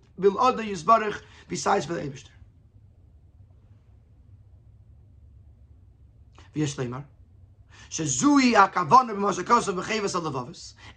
[1.49, 2.31] besides for the Eibishter.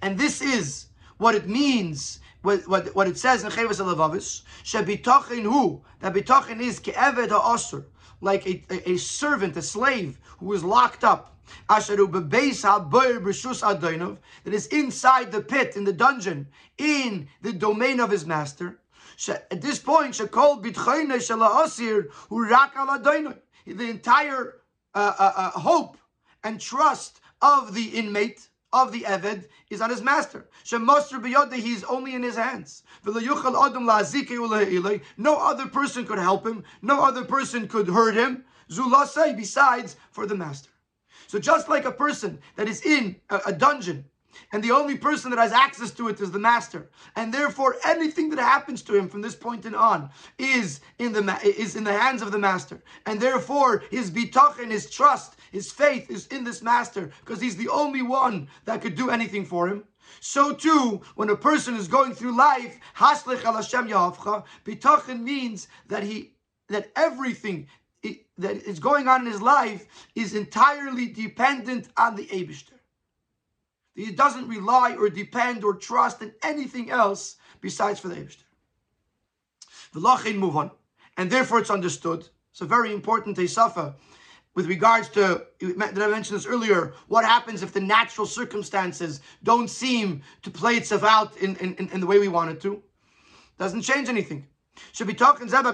[0.02, 5.44] And this is what it means, what, what, what it says in Chavas Alavavis, Shebitachin
[5.44, 7.86] hu, that bitachin is ke'eved ha'asr,
[8.20, 11.28] like a, a, a, servant, a slave who is locked up.
[11.68, 11.90] That
[14.46, 18.80] is inside the pit, in the dungeon, in the domain of his master.
[19.28, 20.16] At this point,
[23.66, 24.62] the entire
[24.94, 25.98] uh, uh, uh, hope
[26.44, 30.48] and trust of the inmate of the Eved is on his master.
[30.64, 30.76] He
[31.74, 32.84] is only in his hands.
[35.18, 36.64] No other person could help him.
[36.82, 38.46] No other person could hurt him.
[38.68, 40.70] Besides for the master.
[41.28, 44.06] So just like a person that is in a, dungeon
[44.52, 46.90] and the only person that has access to it is the master.
[47.16, 51.76] And therefore, anything that happens to him from this point on is in the is
[51.76, 52.82] in the hands of the master.
[53.06, 57.70] And therefore, his bitachon, his trust, his faith is in this master because he's the
[57.70, 59.84] only one that could do anything for him.
[60.22, 65.68] So too, when a person is going through life, haslech al Hashem yahavcha, bitachon means
[65.88, 66.34] that he
[66.70, 67.68] that everything
[68.38, 69.86] that is going on in his life
[70.16, 72.80] is entirely dependent on the Abishter.
[73.94, 78.46] He doesn't rely or depend or trust in anything else besides for the Eibishter.
[79.94, 80.72] V'lachin move on.
[81.18, 82.30] And therefore it's understood.
[82.52, 83.96] It's a very important Tesafa
[84.54, 89.70] with regards to, that I mentioned this earlier, what happens if the natural circumstances don't
[89.70, 92.84] seem to play itself out in, in, in the way we want it to?
[93.58, 94.48] Doesn't change anything.
[94.94, 95.70] Should be talking This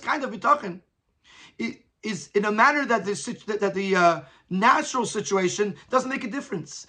[0.00, 0.80] kind of bitachon
[2.02, 6.86] is in a manner that the that, the uh, natural situation doesn't make a difference.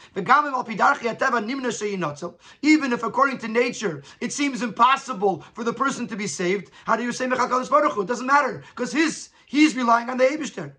[2.61, 6.95] Even if according to nature it seems impossible for the person to be saved, how
[6.95, 7.25] do you say?
[7.25, 10.75] It doesn't matter because his he's relying on the Eibushter.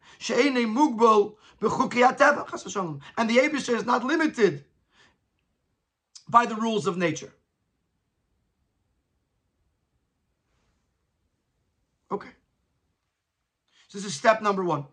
[3.19, 4.65] And the Eibushter is not limited
[6.29, 7.35] by the rules of nature.
[12.11, 12.31] Okay.
[13.93, 14.87] So this is step number one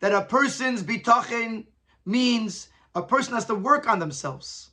[0.00, 1.66] that a person's bitachin
[2.06, 4.70] means a person has to work on themselves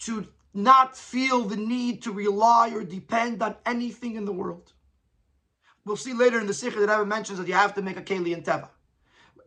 [0.00, 4.74] to not feel the need to rely or depend on anything in the world.
[5.86, 8.02] We'll see later in the Sikh that Rebbe mentions that you have to make a
[8.02, 8.68] Keli and Teva.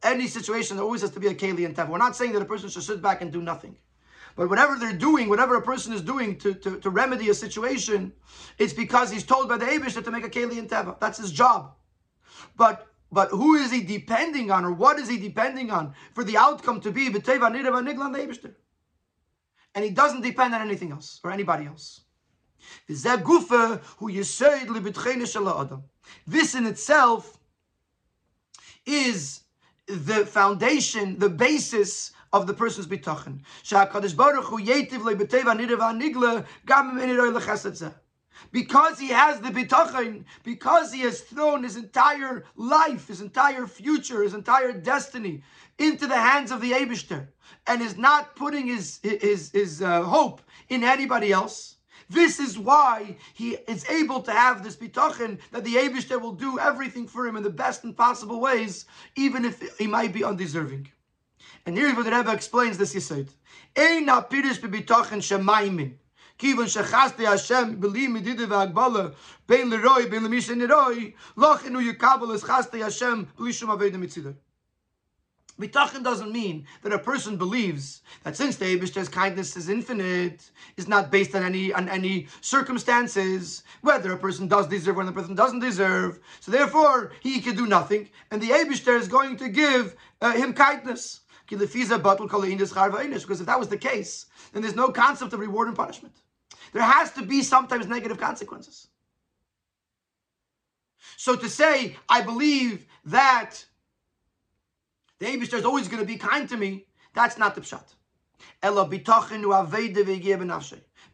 [0.01, 1.89] Any situation, there always has to be a Keli and Teva.
[1.89, 3.75] We're not saying that a person should sit back and do nothing.
[4.35, 8.11] But whatever they're doing, whatever a person is doing to, to, to remedy a situation,
[8.57, 10.99] it's because he's told by the Abish to make a Keli and Teva.
[10.99, 11.75] That's his job.
[12.57, 16.35] But but who is he depending on, or what is he depending on for the
[16.35, 17.05] outcome to be?
[19.73, 22.01] And he doesn't depend on anything else or anybody else.
[22.87, 23.05] This
[26.55, 27.39] in itself
[28.85, 29.41] is
[29.87, 33.39] the foundation, the basis of the person's bitachon
[38.51, 44.23] because he has the bitachon, because he has thrown his entire life, his entire future,
[44.23, 45.43] his entire destiny
[45.77, 47.27] into the hands of the Abishter,
[47.67, 51.77] and is not putting his his his uh, hope in anybody else.
[52.09, 56.59] This is why he is able to have this bitachon that the Abishter will do
[56.59, 60.87] everything for him in the best and possible ways, even if he might be undeserving.
[61.65, 63.29] And here's what the Rebbe explains this Yisod.
[63.75, 64.61] Ein apirish.
[66.37, 69.15] Kivan shechaste Hashem b'li medida v'agbala
[69.47, 74.35] bein l'roi bein l'misha n'roi lochinu yukabel es chaste Hashem b'li mitzidah.
[75.57, 80.89] Mitachin doesn't mean that a person believes that since the Abishter's kindness is infinite, is
[80.89, 85.33] not based on any on any circumstances, whether a person does deserve or the person
[85.33, 86.19] doesn't deserve.
[86.41, 90.51] So therefore, he can do nothing, and the Abishter is going to give uh, him
[90.53, 91.21] kindness.
[91.47, 91.91] Because if
[93.45, 96.15] that was the case, then there's no concept of reward and punishment.
[96.75, 98.89] There has to be sometimes negative consequences.
[101.15, 103.63] So to say, I believe that
[105.19, 107.85] the Abishter is always going to be kind to me, that's not the pshat.
[108.61, 109.45] Ella bitachin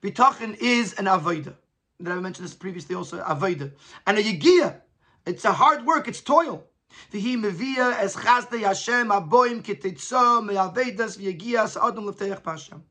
[0.02, 1.54] Bitachin is an avodah.
[2.00, 3.22] That I mentioned this previously also?
[3.22, 3.72] Avodah.
[4.08, 4.82] And a yigia,
[5.28, 6.66] it's a hard work, it's toil.
[7.14, 12.82] V'hi mevia es chasdei Hashem aboim kititzo me'avedas v'yigias adum l'fteich p'Hashem.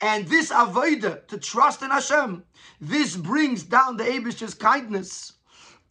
[0.00, 2.44] And this avoida, to trust in Hashem,
[2.80, 5.34] this brings down the Abish's kindness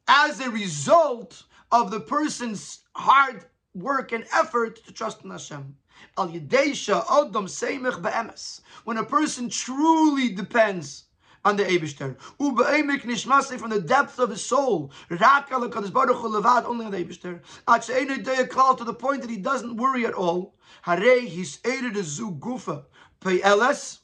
[0.08, 5.76] as a result of the person's hard work and effort to trust in Hashem.
[6.18, 8.62] Al Odom Seimech Be'emes.
[8.84, 11.06] When a person truly depends
[11.45, 12.16] on the Eibishter.
[12.39, 14.91] Ube'emek nishmase from the depth of his soul.
[15.10, 17.41] Raka l'kadosh baruch levad, only on the Eibishter.
[17.84, 20.56] She'enu klal to the point that he doesn't worry at all.
[20.86, 22.86] Harei his ered zu gufa.
[23.24, 23.99] Pe'eles.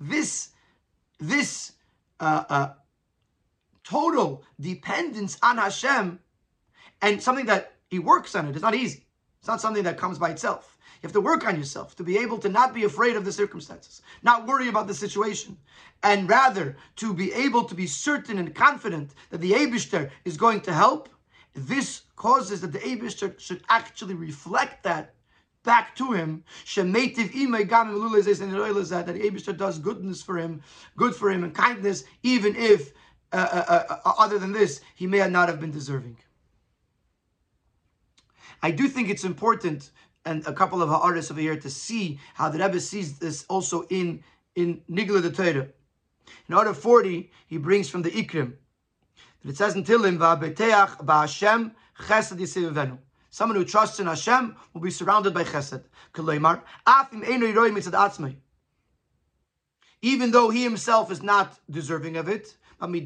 [0.00, 0.48] This,
[1.20, 1.72] this
[2.18, 2.68] uh, uh,
[3.84, 6.18] total dependence on Hashem
[7.02, 8.52] and something that He works on it.
[8.52, 9.06] It's not easy.
[9.40, 10.76] It's not something that comes by itself.
[11.02, 13.32] You have to work on yourself to be able to not be afraid of the
[13.32, 15.58] circumstances, not worry about the situation,
[16.02, 20.62] and rather to be able to be certain and confident that the Abishter is going
[20.62, 21.10] to help.
[21.54, 25.14] This causes that the Abishter should actually reflect that
[25.66, 26.44] back to him.
[26.64, 30.62] Shemeitiv imay gam that the Abishter does goodness for him,
[30.96, 32.92] good for him, and kindness, even if
[33.32, 36.16] uh, uh, uh, uh, other than this he may not have been deserving.
[38.62, 39.90] I do think it's important,
[40.24, 43.82] and a couple of artists over here to see how the Rebbe sees this also
[43.90, 45.68] in in Nigla the Torah.
[46.48, 48.54] In order 40, he brings from the Ikrim
[49.42, 52.98] that it says in Tilim, "Va'beteach ba'Hashem chesed yisivenu."
[53.36, 55.84] Someone who trusts in Hashem will be surrounded by chesed.
[60.00, 63.02] Even though he himself is not deserving of it, it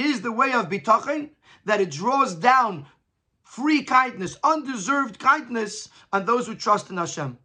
[0.00, 1.30] is the way of bitachon
[1.64, 2.86] that it draws down
[3.42, 7.36] free kindness, undeserved kindness on those who trust in Hashem.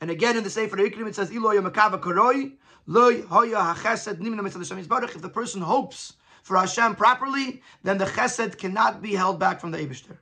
[0.00, 1.30] And again in the Sefer Ikrim it says,
[2.88, 3.28] if
[5.22, 6.12] the person hopes
[6.42, 10.18] for Hashem properly, then the chesed cannot be held back from the Eibishter.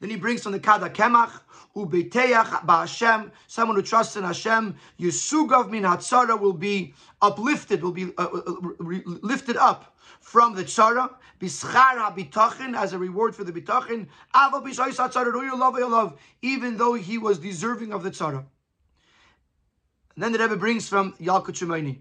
[0.00, 1.40] Then he brings from the Kada Kemach,
[1.74, 8.12] Ubeteach Ba'Hashem, someone who trusts in Hashem, Yusugov min Hatzara will be uplifted, will be
[8.16, 8.52] uh, uh,
[9.22, 11.10] lifted up from the tzara,
[11.40, 14.06] Bischar HaBitachin, as a reward for the bitachin,
[16.42, 18.44] even though he was deserving of the tzara.
[20.16, 21.98] And then the Rebbe brings from Yalkut Shimoni.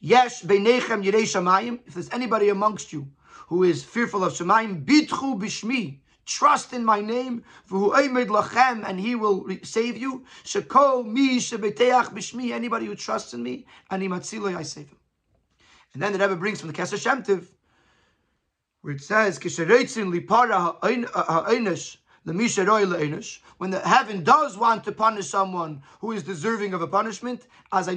[0.00, 1.78] Yesh beinechem yirei shamayim.
[1.86, 3.08] If there's anybody amongst you
[3.48, 5.98] who is fearful of shamayim, bitchu bishmi.
[6.24, 10.24] Trust in my name, lachem, and he will save you.
[10.42, 12.50] Shekol mi bishmi.
[12.50, 14.96] Anybody who trusts in me, and I save him.
[15.92, 17.46] And then the Rebbe brings from the Kesher Shemtiv,
[18.80, 26.12] where it says, "Kishereitzin lipara ha'einish when the heaven does want to punish someone who
[26.12, 27.94] is deserving of a punishment, as I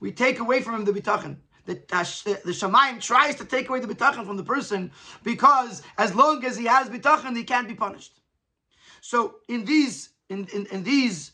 [0.00, 1.36] we take away from him the bitachon.
[1.66, 1.74] The,
[2.44, 4.90] the, Shemaim tries to take away the bitachon from the person
[5.22, 8.20] because as long as he has bitachon, he can't be punished.
[9.00, 11.32] So in these in in, in these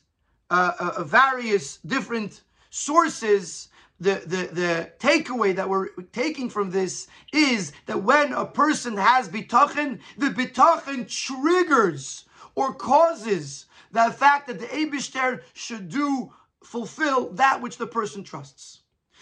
[0.51, 3.69] uh, uh, various different sources,
[4.01, 9.29] the, the, the takeaway that we're taking from this is that when a person has
[9.29, 12.25] bitachon, the bitachon triggers
[12.55, 16.33] or causes the fact that the Abishter should do,
[16.63, 18.81] fulfill that which the person trusts.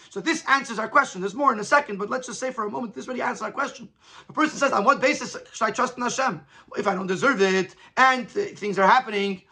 [0.09, 1.21] So this answers our question.
[1.21, 3.41] There's more in a second, but let's just say for a moment, this really answers
[3.41, 3.89] our question.
[4.29, 6.41] A person says, on what basis should I trust in Hashem?
[6.77, 9.43] If I don't deserve it, and things are happening,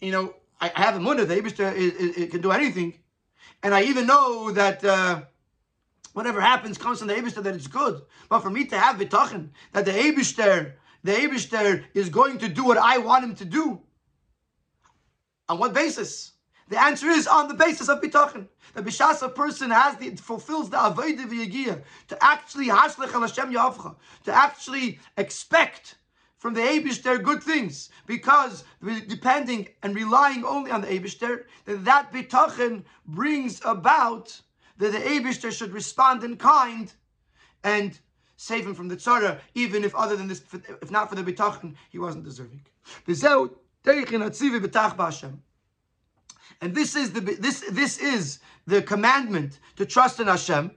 [0.00, 2.98] you know, I have a munah, the Abishter can do anything.
[3.62, 5.22] And I even know that uh,
[6.12, 8.02] whatever happens comes from the Eibishter, that it's good.
[8.28, 12.64] But for me to have bitachon, that the Eibishter, the Eibishter is going to do
[12.64, 13.80] what I want him to do.
[15.48, 16.32] On what basis?
[16.68, 18.46] The answer is on the basis of bitachon.
[18.74, 23.52] The bishas a person has the fulfills the avodah v'yagiyah to actually hashlech al Hashem
[23.52, 25.96] yavcha, to actually expect
[26.38, 28.64] from the Abishter good things because
[29.08, 34.40] depending and relying only on the Abishter, that that bitachon brings about
[34.78, 36.92] that the Abishter should respond in kind
[37.64, 37.98] and
[38.36, 40.42] save him from the tzara, even if other than this,
[40.80, 42.62] if not for the bitachon, he wasn't deserving.
[46.60, 50.70] And this is the this this is the commandment to trust in Hashem,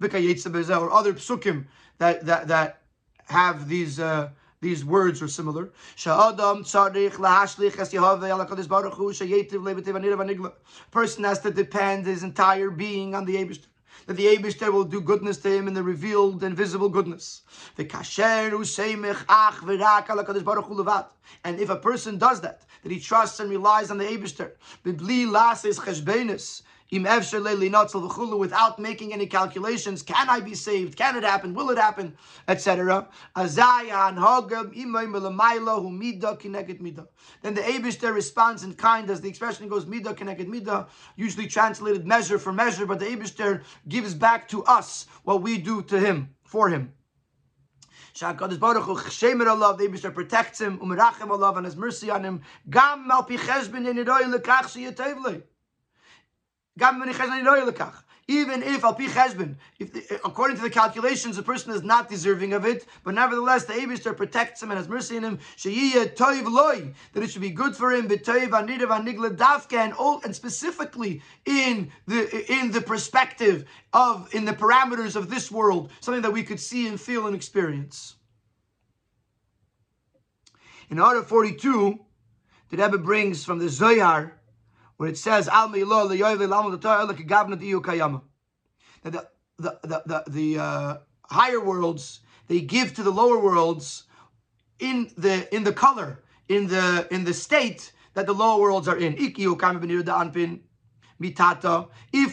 [0.00, 1.66] or other psukim
[1.98, 2.82] that that that
[3.26, 3.98] have these.
[3.98, 4.30] Uh,
[4.62, 5.70] these words are similar.
[10.90, 13.66] Person has to depend his entire being on the Abishter.
[14.06, 17.42] That the Abishter will do goodness to him in the revealed and visible goodness.
[17.76, 17.90] And
[21.60, 24.52] if a person does that, that he trusts and relies on the Abishter,
[26.92, 30.02] without making any calculations.
[30.02, 30.96] Can I be saved?
[30.96, 31.54] Can it happen?
[31.54, 32.14] Will it happen?
[32.48, 33.08] Etc.
[33.34, 33.46] Then
[37.54, 40.86] the Abishter responds in kind, as the expression goes, midah kineged midah,
[41.16, 45.82] usually translated measure for measure, but the Abishter gives back to us what we do
[45.82, 46.92] to him, for him.
[48.14, 52.22] Shakadosh Baruch Hu Shemer Allah, the Abishter protects him, Umerachem Allah, and has mercy on
[52.22, 52.42] him.
[52.68, 55.42] Gam mal pichesbin in lekach sheyatevle.
[58.28, 59.04] Even if al pi
[59.78, 63.74] if according to the calculations, the person is not deserving of it, but nevertheless the
[63.74, 65.38] Eibuster protects him and has mercy in him.
[65.58, 68.08] toiv loy that it should be good for him.
[68.08, 74.44] B'toiv anidav anigla dafka and all and specifically in the in the perspective of in
[74.44, 78.14] the parameters of this world, something that we could see and feel and experience.
[80.88, 81.98] In order 42,
[82.70, 84.40] the Rebbe brings from the Zohar
[85.02, 85.72] where it says that
[89.02, 89.28] the
[89.58, 94.04] the the the, the uh, higher worlds they give to the lower worlds
[94.78, 98.96] in the in the color in the in the state that the lower worlds are
[98.96, 99.16] in.
[99.18, 99.34] If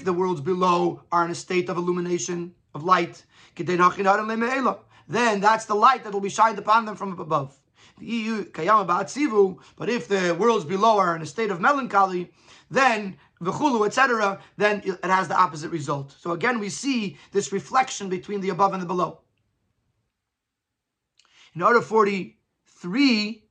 [0.06, 6.04] the worlds below are in a state of illumination of light, then that's the light
[6.04, 7.59] that will be shined upon them from above.
[8.00, 12.32] But if the worlds below are in a state of melancholy,
[12.72, 16.16] then v'chulu, etc., then it has the opposite result.
[16.20, 19.22] So again, we see this reflection between the above and the below.
[21.56, 23.44] In order 43,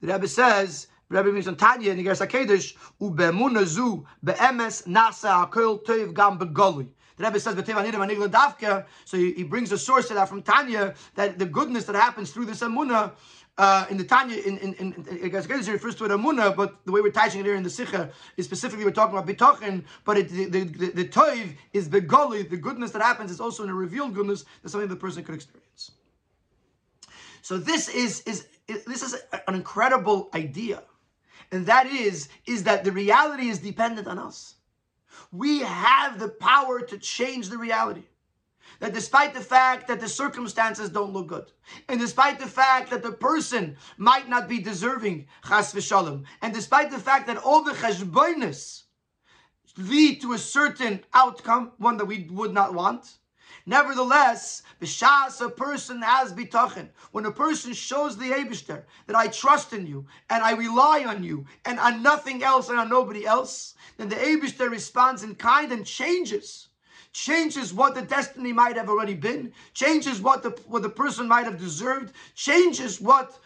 [0.00, 5.46] the Rebbe says, Rebbe means on Tanya in the Gersa Kedesh, u'be'emuna zu be'emes nasa
[5.48, 6.88] akol toiv gam begoli.
[7.22, 11.46] The Rebbe says, so he, he brings a source to that from Tanya, that the
[11.46, 13.12] goodness that happens through this Amunah
[13.58, 16.90] uh, in the Tanya, in in in, in it refers to it Amuna, but the
[16.90, 20.16] way we're touching it here in the Sikha is specifically we're talking about Bitachin, but
[20.16, 23.74] it, the, the, the, the Toiv is the goodness that happens is also in a
[23.74, 25.92] revealed goodness, that's something the person could experience.
[27.42, 29.16] So this is is this is
[29.46, 30.82] an incredible idea,
[31.52, 34.56] and that is is that the reality is dependent on us.
[35.32, 38.04] We have the power to change the reality.
[38.80, 41.50] That despite the fact that the circumstances don't look good,
[41.88, 46.90] and despite the fact that the person might not be deserving chas v'shalom, and despite
[46.90, 48.82] the fact that all the cheshbonis
[49.76, 53.18] lead to a certain outcome, one that we would not want,
[53.64, 56.88] Nevertheless, b'shas a person has bitachon.
[57.12, 61.22] When a person shows the Abishter that I trust in you and I rely on
[61.22, 65.72] you and on nothing else and on nobody else, then the Abishter responds in kind
[65.72, 66.68] and changes
[67.12, 71.44] changes what the destiny might have already been, changes what the what the person might
[71.44, 73.38] have deserved, changes what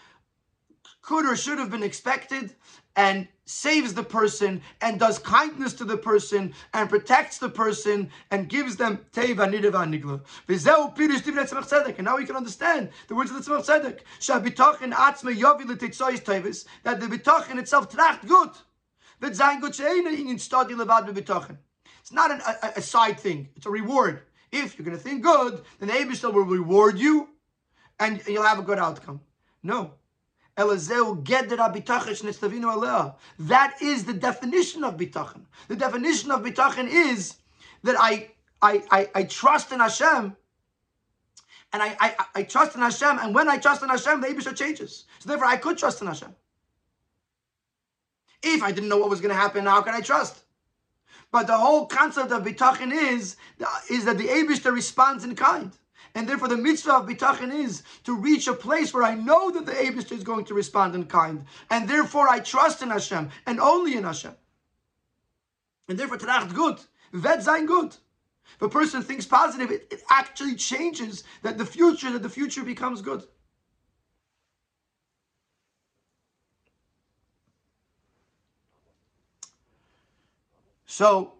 [1.02, 2.54] could or should have been expected,
[2.96, 8.48] and saves the person and does kindness to the person and protects the person and
[8.48, 10.20] gives them teva nidava nigla.
[11.96, 14.00] And now we can understand the words of the Tzemach Tzedek.
[14.18, 18.50] Shabitachin atzme yovi l'titzoyis tevis that the bitachin itself tracht good.
[19.20, 21.58] That zayin gut she'ena in study levad b'bitachin.
[22.00, 23.48] It's not an, a, a, side thing.
[23.56, 24.22] It's a reward.
[24.52, 27.28] If you're going to think good, then the Abishal will reward you
[27.98, 29.20] and you'll have a good outcome.
[29.62, 29.92] No.
[30.56, 30.72] That
[33.82, 35.42] is the definition of bitachon.
[35.68, 37.34] The definition of bitachon is
[37.82, 38.30] that I,
[38.62, 40.36] I, I, I trust in Hashem
[41.72, 44.56] and I, I, I trust in Hashem, and when I trust in Hashem, the Abishah
[44.56, 45.04] changes.
[45.18, 46.34] So therefore, I could trust in Hashem.
[48.42, 50.44] If I didn't know what was going to happen, how can I trust?
[51.30, 53.36] But the whole concept of bitachon is,
[53.90, 55.72] is that the Abishter responds in kind.
[56.16, 59.66] And therefore the mitzvah of bitachon is to reach a place where I know that
[59.66, 61.44] the Abishter is going to respond in kind.
[61.68, 64.34] And therefore I trust in Hashem and only in Hashem.
[65.88, 66.80] And therefore tracht good,
[67.12, 67.94] vet sein good.
[68.54, 72.64] If a person thinks positive, it, it actually changes that the future, that the future
[72.64, 73.22] becomes good.
[80.86, 81.34] So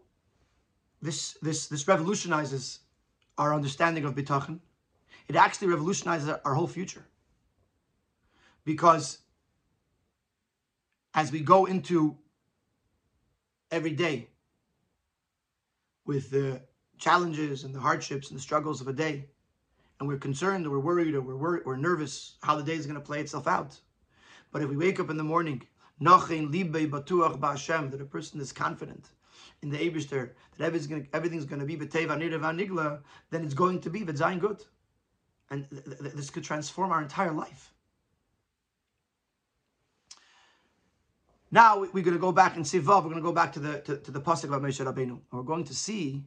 [1.00, 2.80] this this this revolutionizes
[3.38, 4.60] our understanding of bitachon.
[5.28, 7.04] It actually revolutionizes our whole future.
[8.64, 9.18] Because
[11.14, 12.16] as we go into
[13.70, 14.28] every day
[16.04, 16.60] with the
[16.98, 19.26] challenges and the hardships and the struggles of a day,
[19.98, 23.00] and we're concerned or we're worried or we're, we're nervous how the day is going
[23.00, 23.80] to play itself out.
[24.52, 25.62] But if we wake up in the morning,
[27.90, 29.10] that a person is confident
[29.62, 31.76] in the Abishter that everything's going to, be
[33.30, 34.02] then it's going to be
[34.38, 34.62] good.
[35.50, 37.72] And th- th- this could transform our entire life.
[41.50, 43.04] Now we're going to go back and see Vav.
[43.04, 45.42] We're going to go back to the to, to the pasuk about Moshe Rabbeinu, we're
[45.42, 46.24] going to see.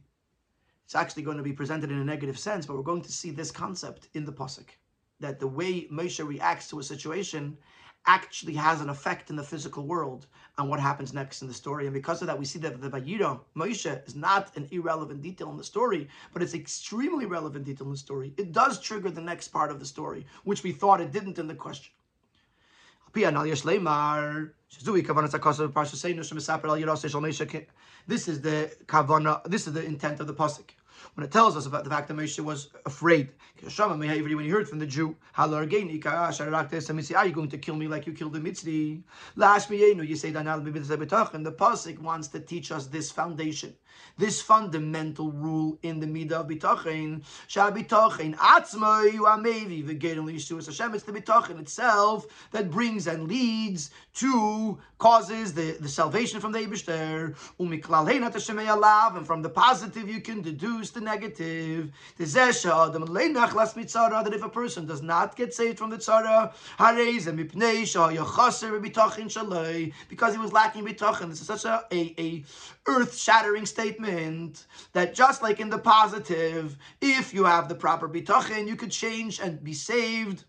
[0.84, 3.30] It's actually going to be presented in a negative sense, but we're going to see
[3.30, 4.66] this concept in the pasuk
[5.20, 7.56] that the way Moshe reacts to a situation
[8.06, 10.26] actually has an effect in the physical world
[10.58, 11.86] on what happens next in the story.
[11.86, 15.50] And because of that, we see that the Vayira, Moshe, is not an irrelevant detail
[15.50, 18.34] in the story, but it's extremely relevant detail in the story.
[18.36, 21.46] It does trigger the next part of the story, which we thought it didn't in
[21.46, 21.92] the question.
[28.06, 29.42] This is the kavana.
[29.44, 30.70] This is the intent of the pasuk
[31.14, 33.28] when it tells us about the fact that Moshe was afraid.
[33.62, 38.32] When he heard from the Jew, are you going to kill me like you killed
[38.32, 39.02] the Mitzri?
[39.40, 43.74] Eh, you say and the Pasik wants to teach us this foundation
[44.18, 47.22] this fundamental rule in the midah of bitachin.
[47.48, 50.94] Shabitachin atzmai amevi v'gedim liyishus Hashem.
[50.94, 56.58] It's the bitachin itself that brings and leads to causes the, the salvation from the
[56.60, 57.34] Eibushter.
[57.58, 61.90] Umiklal heinat Hashem alav, and from the positive you can deduce the negative.
[62.16, 65.90] the zeshah adam leinach lest mitzara That if a person does not get saved from
[65.90, 66.52] the tzara,
[70.08, 71.28] because he was lacking bitachin.
[71.28, 72.44] This is such a, a, a
[72.86, 73.79] earth-shattering statement
[74.92, 79.40] that just like in the positive, if you have the proper bitachin, you could change
[79.40, 80.44] and be saved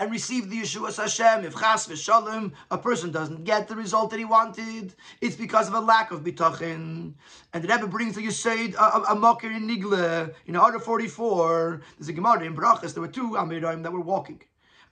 [0.00, 1.44] and receive the Yeshua Hashem.
[1.44, 5.74] If chas v'shalom, a person doesn't get the result that he wanted, it's because of
[5.74, 7.12] a lack of bitachin.
[7.52, 12.08] And the Rebbe brings the Yisayid, a, a, Mokir in Nigle, in order 44, there's
[12.08, 14.40] a Gemara in Brachas, there were two Amirim that were walking.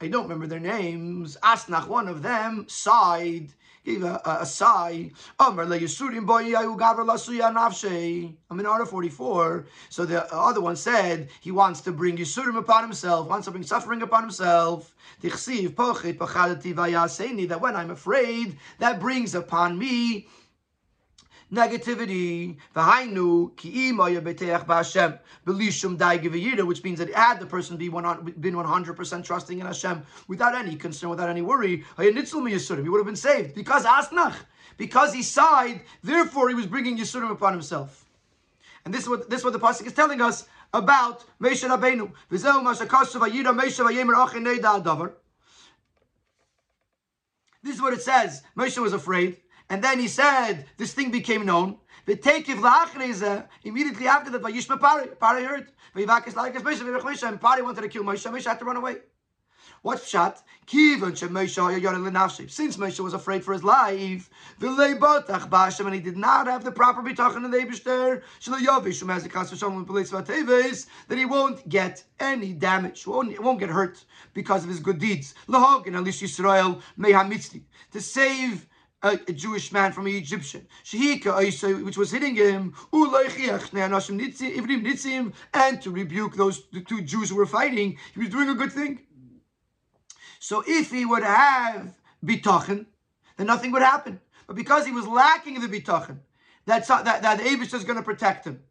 [0.00, 1.36] I don't remember their names.
[1.42, 3.54] Asnach, one of them, sighed
[3.96, 5.10] a, a, sigh.
[5.40, 5.58] I'm
[8.60, 9.66] in order 44.
[9.88, 13.64] So the other one said he wants to bring Yisurim upon himself, wants to bring
[13.64, 14.94] suffering upon himself.
[15.20, 15.32] That
[17.60, 20.28] when I'm afraid, that brings upon me
[21.52, 22.56] negativity.
[22.74, 25.18] V'hainu beteach b'Hashem
[26.66, 30.76] which means that had the person be one, been 100% trusting in Hashem without any
[30.76, 33.54] concern, without any worry, he would have been saved.
[33.54, 34.34] Because asnach,
[34.76, 38.04] because he sighed, therefore he was bringing Yisurim upon himself.
[38.84, 42.10] And this is what this is what the pasuk is telling us about Moshe Rabbeinu.
[47.62, 48.42] This is what it says.
[48.56, 49.38] Moshe was afraid.
[49.70, 51.76] And then he said, this thing became known.
[52.06, 55.70] Immediately after that, Vayishma Pari, Pari heard.
[55.94, 58.30] And Pari wanted to kill Moshe.
[58.30, 58.96] Moshe had to run away.
[59.82, 60.42] What's shot?
[60.66, 61.22] Since
[62.76, 67.50] Moshe was afraid for his life, and he did not have the proper bitachon in
[67.50, 68.22] the Eibishter,
[71.08, 74.04] that he won't get any damage, won't, won't get hurt
[74.34, 75.34] because of his good deeds.
[77.92, 78.66] To save
[79.02, 80.66] a, a, Jewish man from an Egyptian,
[81.84, 82.74] which was hitting him,
[85.54, 88.72] and to rebuke those the two Jews who were fighting, he was doing a good
[88.72, 89.00] thing.
[90.40, 91.94] So if he would have
[92.24, 92.86] bitachon,
[93.36, 94.20] then nothing would happen.
[94.46, 96.18] But because he was lacking the bitachon,
[96.66, 98.62] that's that, that Abish is going to protect him.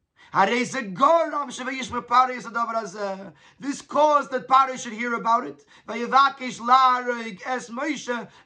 [3.59, 5.65] This caused that Paro should hear about it.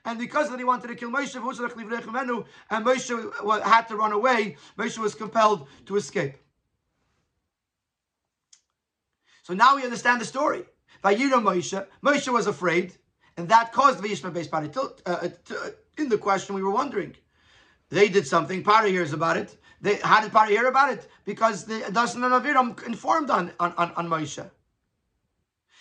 [0.05, 4.97] And because that he wanted to kill Moshe, and Moshe had to run away, Moshe
[4.99, 6.35] was compelled to escape.
[9.43, 10.63] So now we understand the story.
[11.03, 12.93] Moshe, was afraid.
[13.35, 14.69] And that caused the Yishma based party.
[14.77, 17.15] Uh, uh, uh, in the question, we were wondering.
[17.89, 19.57] They did something, Pari hears about it.
[19.81, 21.07] They, how did Pari hear about it?
[21.25, 24.49] Because the Dasan and Aviram informed on, on, on, on Moshe.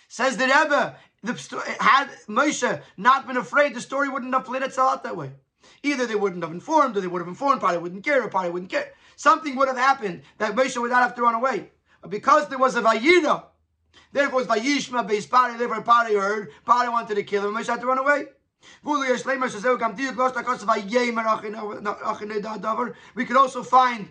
[0.07, 1.33] Says the Rebbe, the,
[1.79, 5.31] had Moshe not been afraid, the story wouldn't have played itself out that way.
[5.83, 8.49] Either they wouldn't have informed, or they would have informed, Pari wouldn't care, or Pari
[8.49, 8.91] wouldn't care.
[9.15, 11.69] Something would have happened that Moshe would not have to run away.
[12.01, 13.43] But because there was a Vayira,
[14.11, 15.57] Therefore, it's Vayishma based Pari.
[15.57, 16.51] Therefore, Pari heard.
[16.65, 17.55] Pari wanted to kill him.
[17.55, 18.25] Moshe had to run away.
[18.83, 19.07] We
[23.25, 24.09] could also find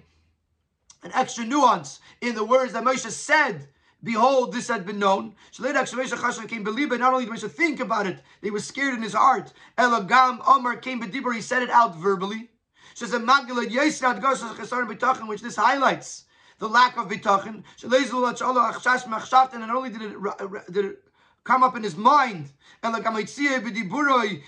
[1.03, 3.69] an extra nuance in the words that Moshe said.
[4.03, 5.35] Behold, this had been known.
[5.51, 6.99] So later, Moshe came believe it.
[6.99, 9.53] Not only did Moshe think about it, he was scared in his heart.
[9.77, 11.35] Elagam Omar came bedibur.
[11.35, 12.51] He said it out verbally.
[12.95, 13.19] Says a
[15.27, 16.25] which this highlights
[16.59, 17.63] the lack of bitachon.
[19.53, 21.10] And not only did it, did it
[21.45, 22.53] come up in his mind,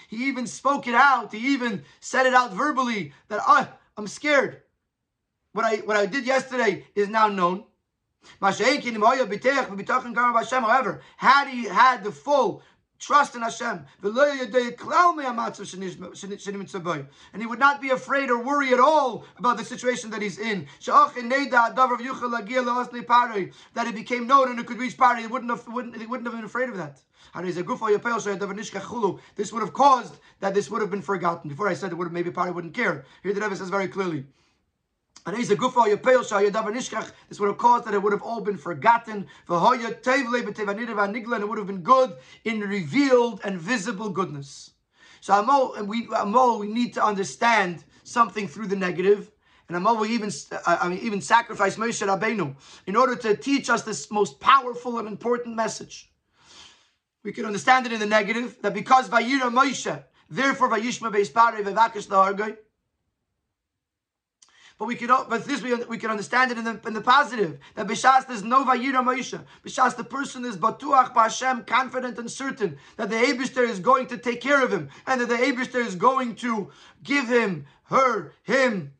[0.08, 1.32] he even spoke it out.
[1.32, 4.62] He even said it out verbally that oh, I'm scared.
[5.52, 7.64] What I what I did yesterday is now known.
[10.60, 12.62] However, had he had the full
[13.02, 13.84] trust in Hashem.
[17.32, 20.38] And he would not be afraid or worry at all about the situation that he's
[20.38, 20.68] in.
[23.74, 25.22] That it became known and it could reach Pari.
[25.22, 27.00] He wouldn't have, wouldn't, he wouldn't have been afraid of that.
[29.36, 31.48] This would have caused that this would have been forgotten.
[31.48, 33.04] Before I said it would have maybe Pari wouldn't care.
[33.22, 34.18] Here the Rebbe says very clearly.
[34.18, 34.30] And he's a gufa nishkach.
[35.24, 39.26] This would have caused that it would have all been forgotten.
[39.48, 44.72] And it would have been good in revealed and visible goodness.
[45.20, 49.30] So Amol, we Amol, we need to understand something through the negative.
[49.68, 50.32] And Amol will even
[50.66, 52.56] I mean even sacrifice Moshe Rabbeinu
[52.86, 56.10] in order to teach us this most powerful and important message.
[57.22, 62.08] We can understand it in the negative that because Vayira Moshe, therefore Vayishma Beispare Vevakish
[62.08, 62.56] Lahargoy.
[64.82, 67.86] But we but this we, we can understand it in the, in the positive that
[67.86, 69.40] b'shas there's no vayira Moshe.
[69.64, 74.18] B'shas the person is batuach b'Hashem, confident and certain that the Eibushter is going to
[74.18, 76.72] take care of him and that the Eibushter is going to
[77.04, 78.92] give him, her, him,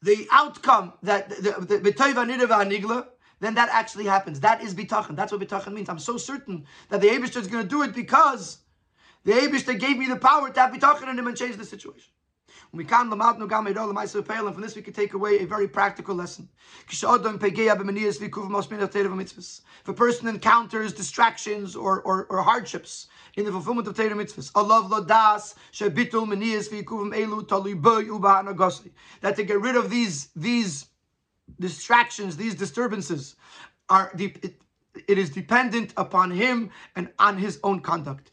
[0.00, 3.08] the outcome that the b'toiv
[3.40, 4.38] then that actually happens.
[4.38, 5.16] That is bitachon.
[5.16, 5.88] That's what bitachon means.
[5.88, 8.58] I'm so certain that the Eibushter is going to do it because
[9.24, 12.12] the Eibushter gave me the power to have bitachon in him and change the situation.
[12.70, 16.48] From this we can take away a very practical lesson.
[16.88, 17.02] If
[19.88, 24.50] a person encounters distractions or, or, or hardships in the fulfillment of Torah mitzvahs,
[29.20, 30.86] that to get rid of these these
[31.60, 33.36] distractions, these disturbances,
[33.88, 34.44] are deep.
[34.44, 34.60] It,
[35.08, 38.30] it is dependent upon him and on his own conduct.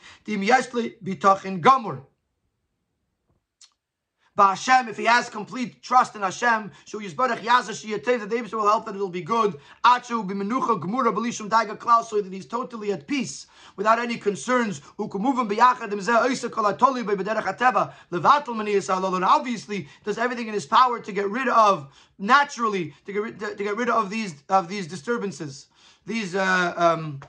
[4.36, 8.54] Hashem, if he has complete trust in Hashem, Shu Yizbarach Yazash Yatev, that the Abishah
[8.54, 9.60] will help that it'll be good.
[9.86, 14.80] Achu Bimenucha Gemura Belishum Daiga Klaus, so that he's totally at peace, without any concerns.
[14.98, 20.66] Ukumuvim Biyachadim Zeh Oisa Kolatoli Bederach Ateva, Levatel Maniyas And obviously, does everything in his
[20.66, 24.68] power to get rid of, naturally, to get rid, to get rid of these, of
[24.68, 25.68] these disturbances,
[26.08, 27.22] these, uh, um,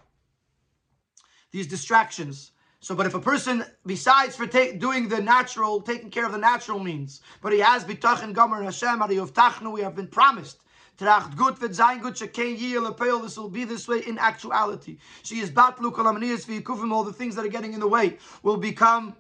[1.51, 2.53] these distractions.
[2.85, 6.39] So, but if a person, besides for take, doing the natural, taking care of the
[6.39, 10.61] natural means, but he has bitachon gomer Hashem, tachnu, we have been promised.
[10.99, 14.99] Tracht gut wird sein gut, shekein this will be this way in actuality.
[15.23, 18.59] She is batlu kolamaniyas v'yikufim, all the things that are getting in the way will
[18.59, 19.17] become,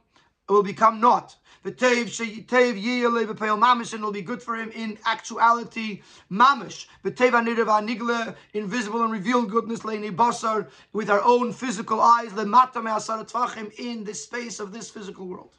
[0.46, 1.34] will become naught.
[1.64, 6.86] V'tev sheitev yiyele b'peil mamish, and will be good for him in actuality mamish.
[7.04, 12.82] V'tev anirev anigle, invisible and revealed goodness leini basar, with our own physical eyes, lemata
[12.82, 15.56] me'asar tvachim, in the space of this physical world.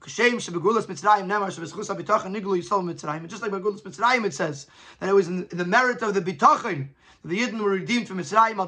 [0.00, 3.28] Kashem shebegulas mitzrayim nemar shebeschusa bitachon niglu mitzrayim.
[3.28, 4.66] Just like begulas mitzrayim, it says
[4.98, 6.88] that it was in the merit of the bitachon
[7.24, 8.66] the Yidden were redeemed from Mitzrayim al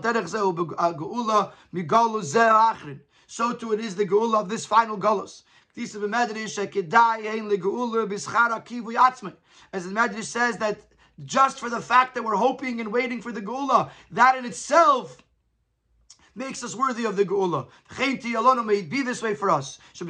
[2.23, 3.01] zeh uh, achrin.
[3.27, 5.43] So too it is the geula of this final galus.
[5.77, 5.99] As the
[9.91, 10.79] Medrash says that
[11.25, 15.17] just for the fact that we're hoping and waiting for the Geula, that in itself
[16.35, 17.69] makes us worthy of the Geula.
[18.65, 19.79] May it be this way for us.
[19.99, 20.09] That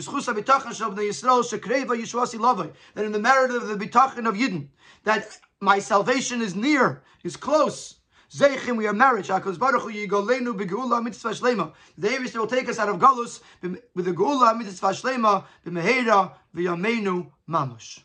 [2.96, 4.68] in the merit of the Bitachon of Yidden,
[5.04, 7.93] that my salvation is near, is close.
[8.34, 9.26] Zeichim, we are married.
[9.26, 11.72] Shakos Baruch Hu Yigolenu beGeula Mitzvah Shlema.
[11.96, 17.30] The Eivish will take us out of Galus with the Geula Mitzvah Shlema b'Meheira v'Yameinu
[17.48, 18.00] Mamash.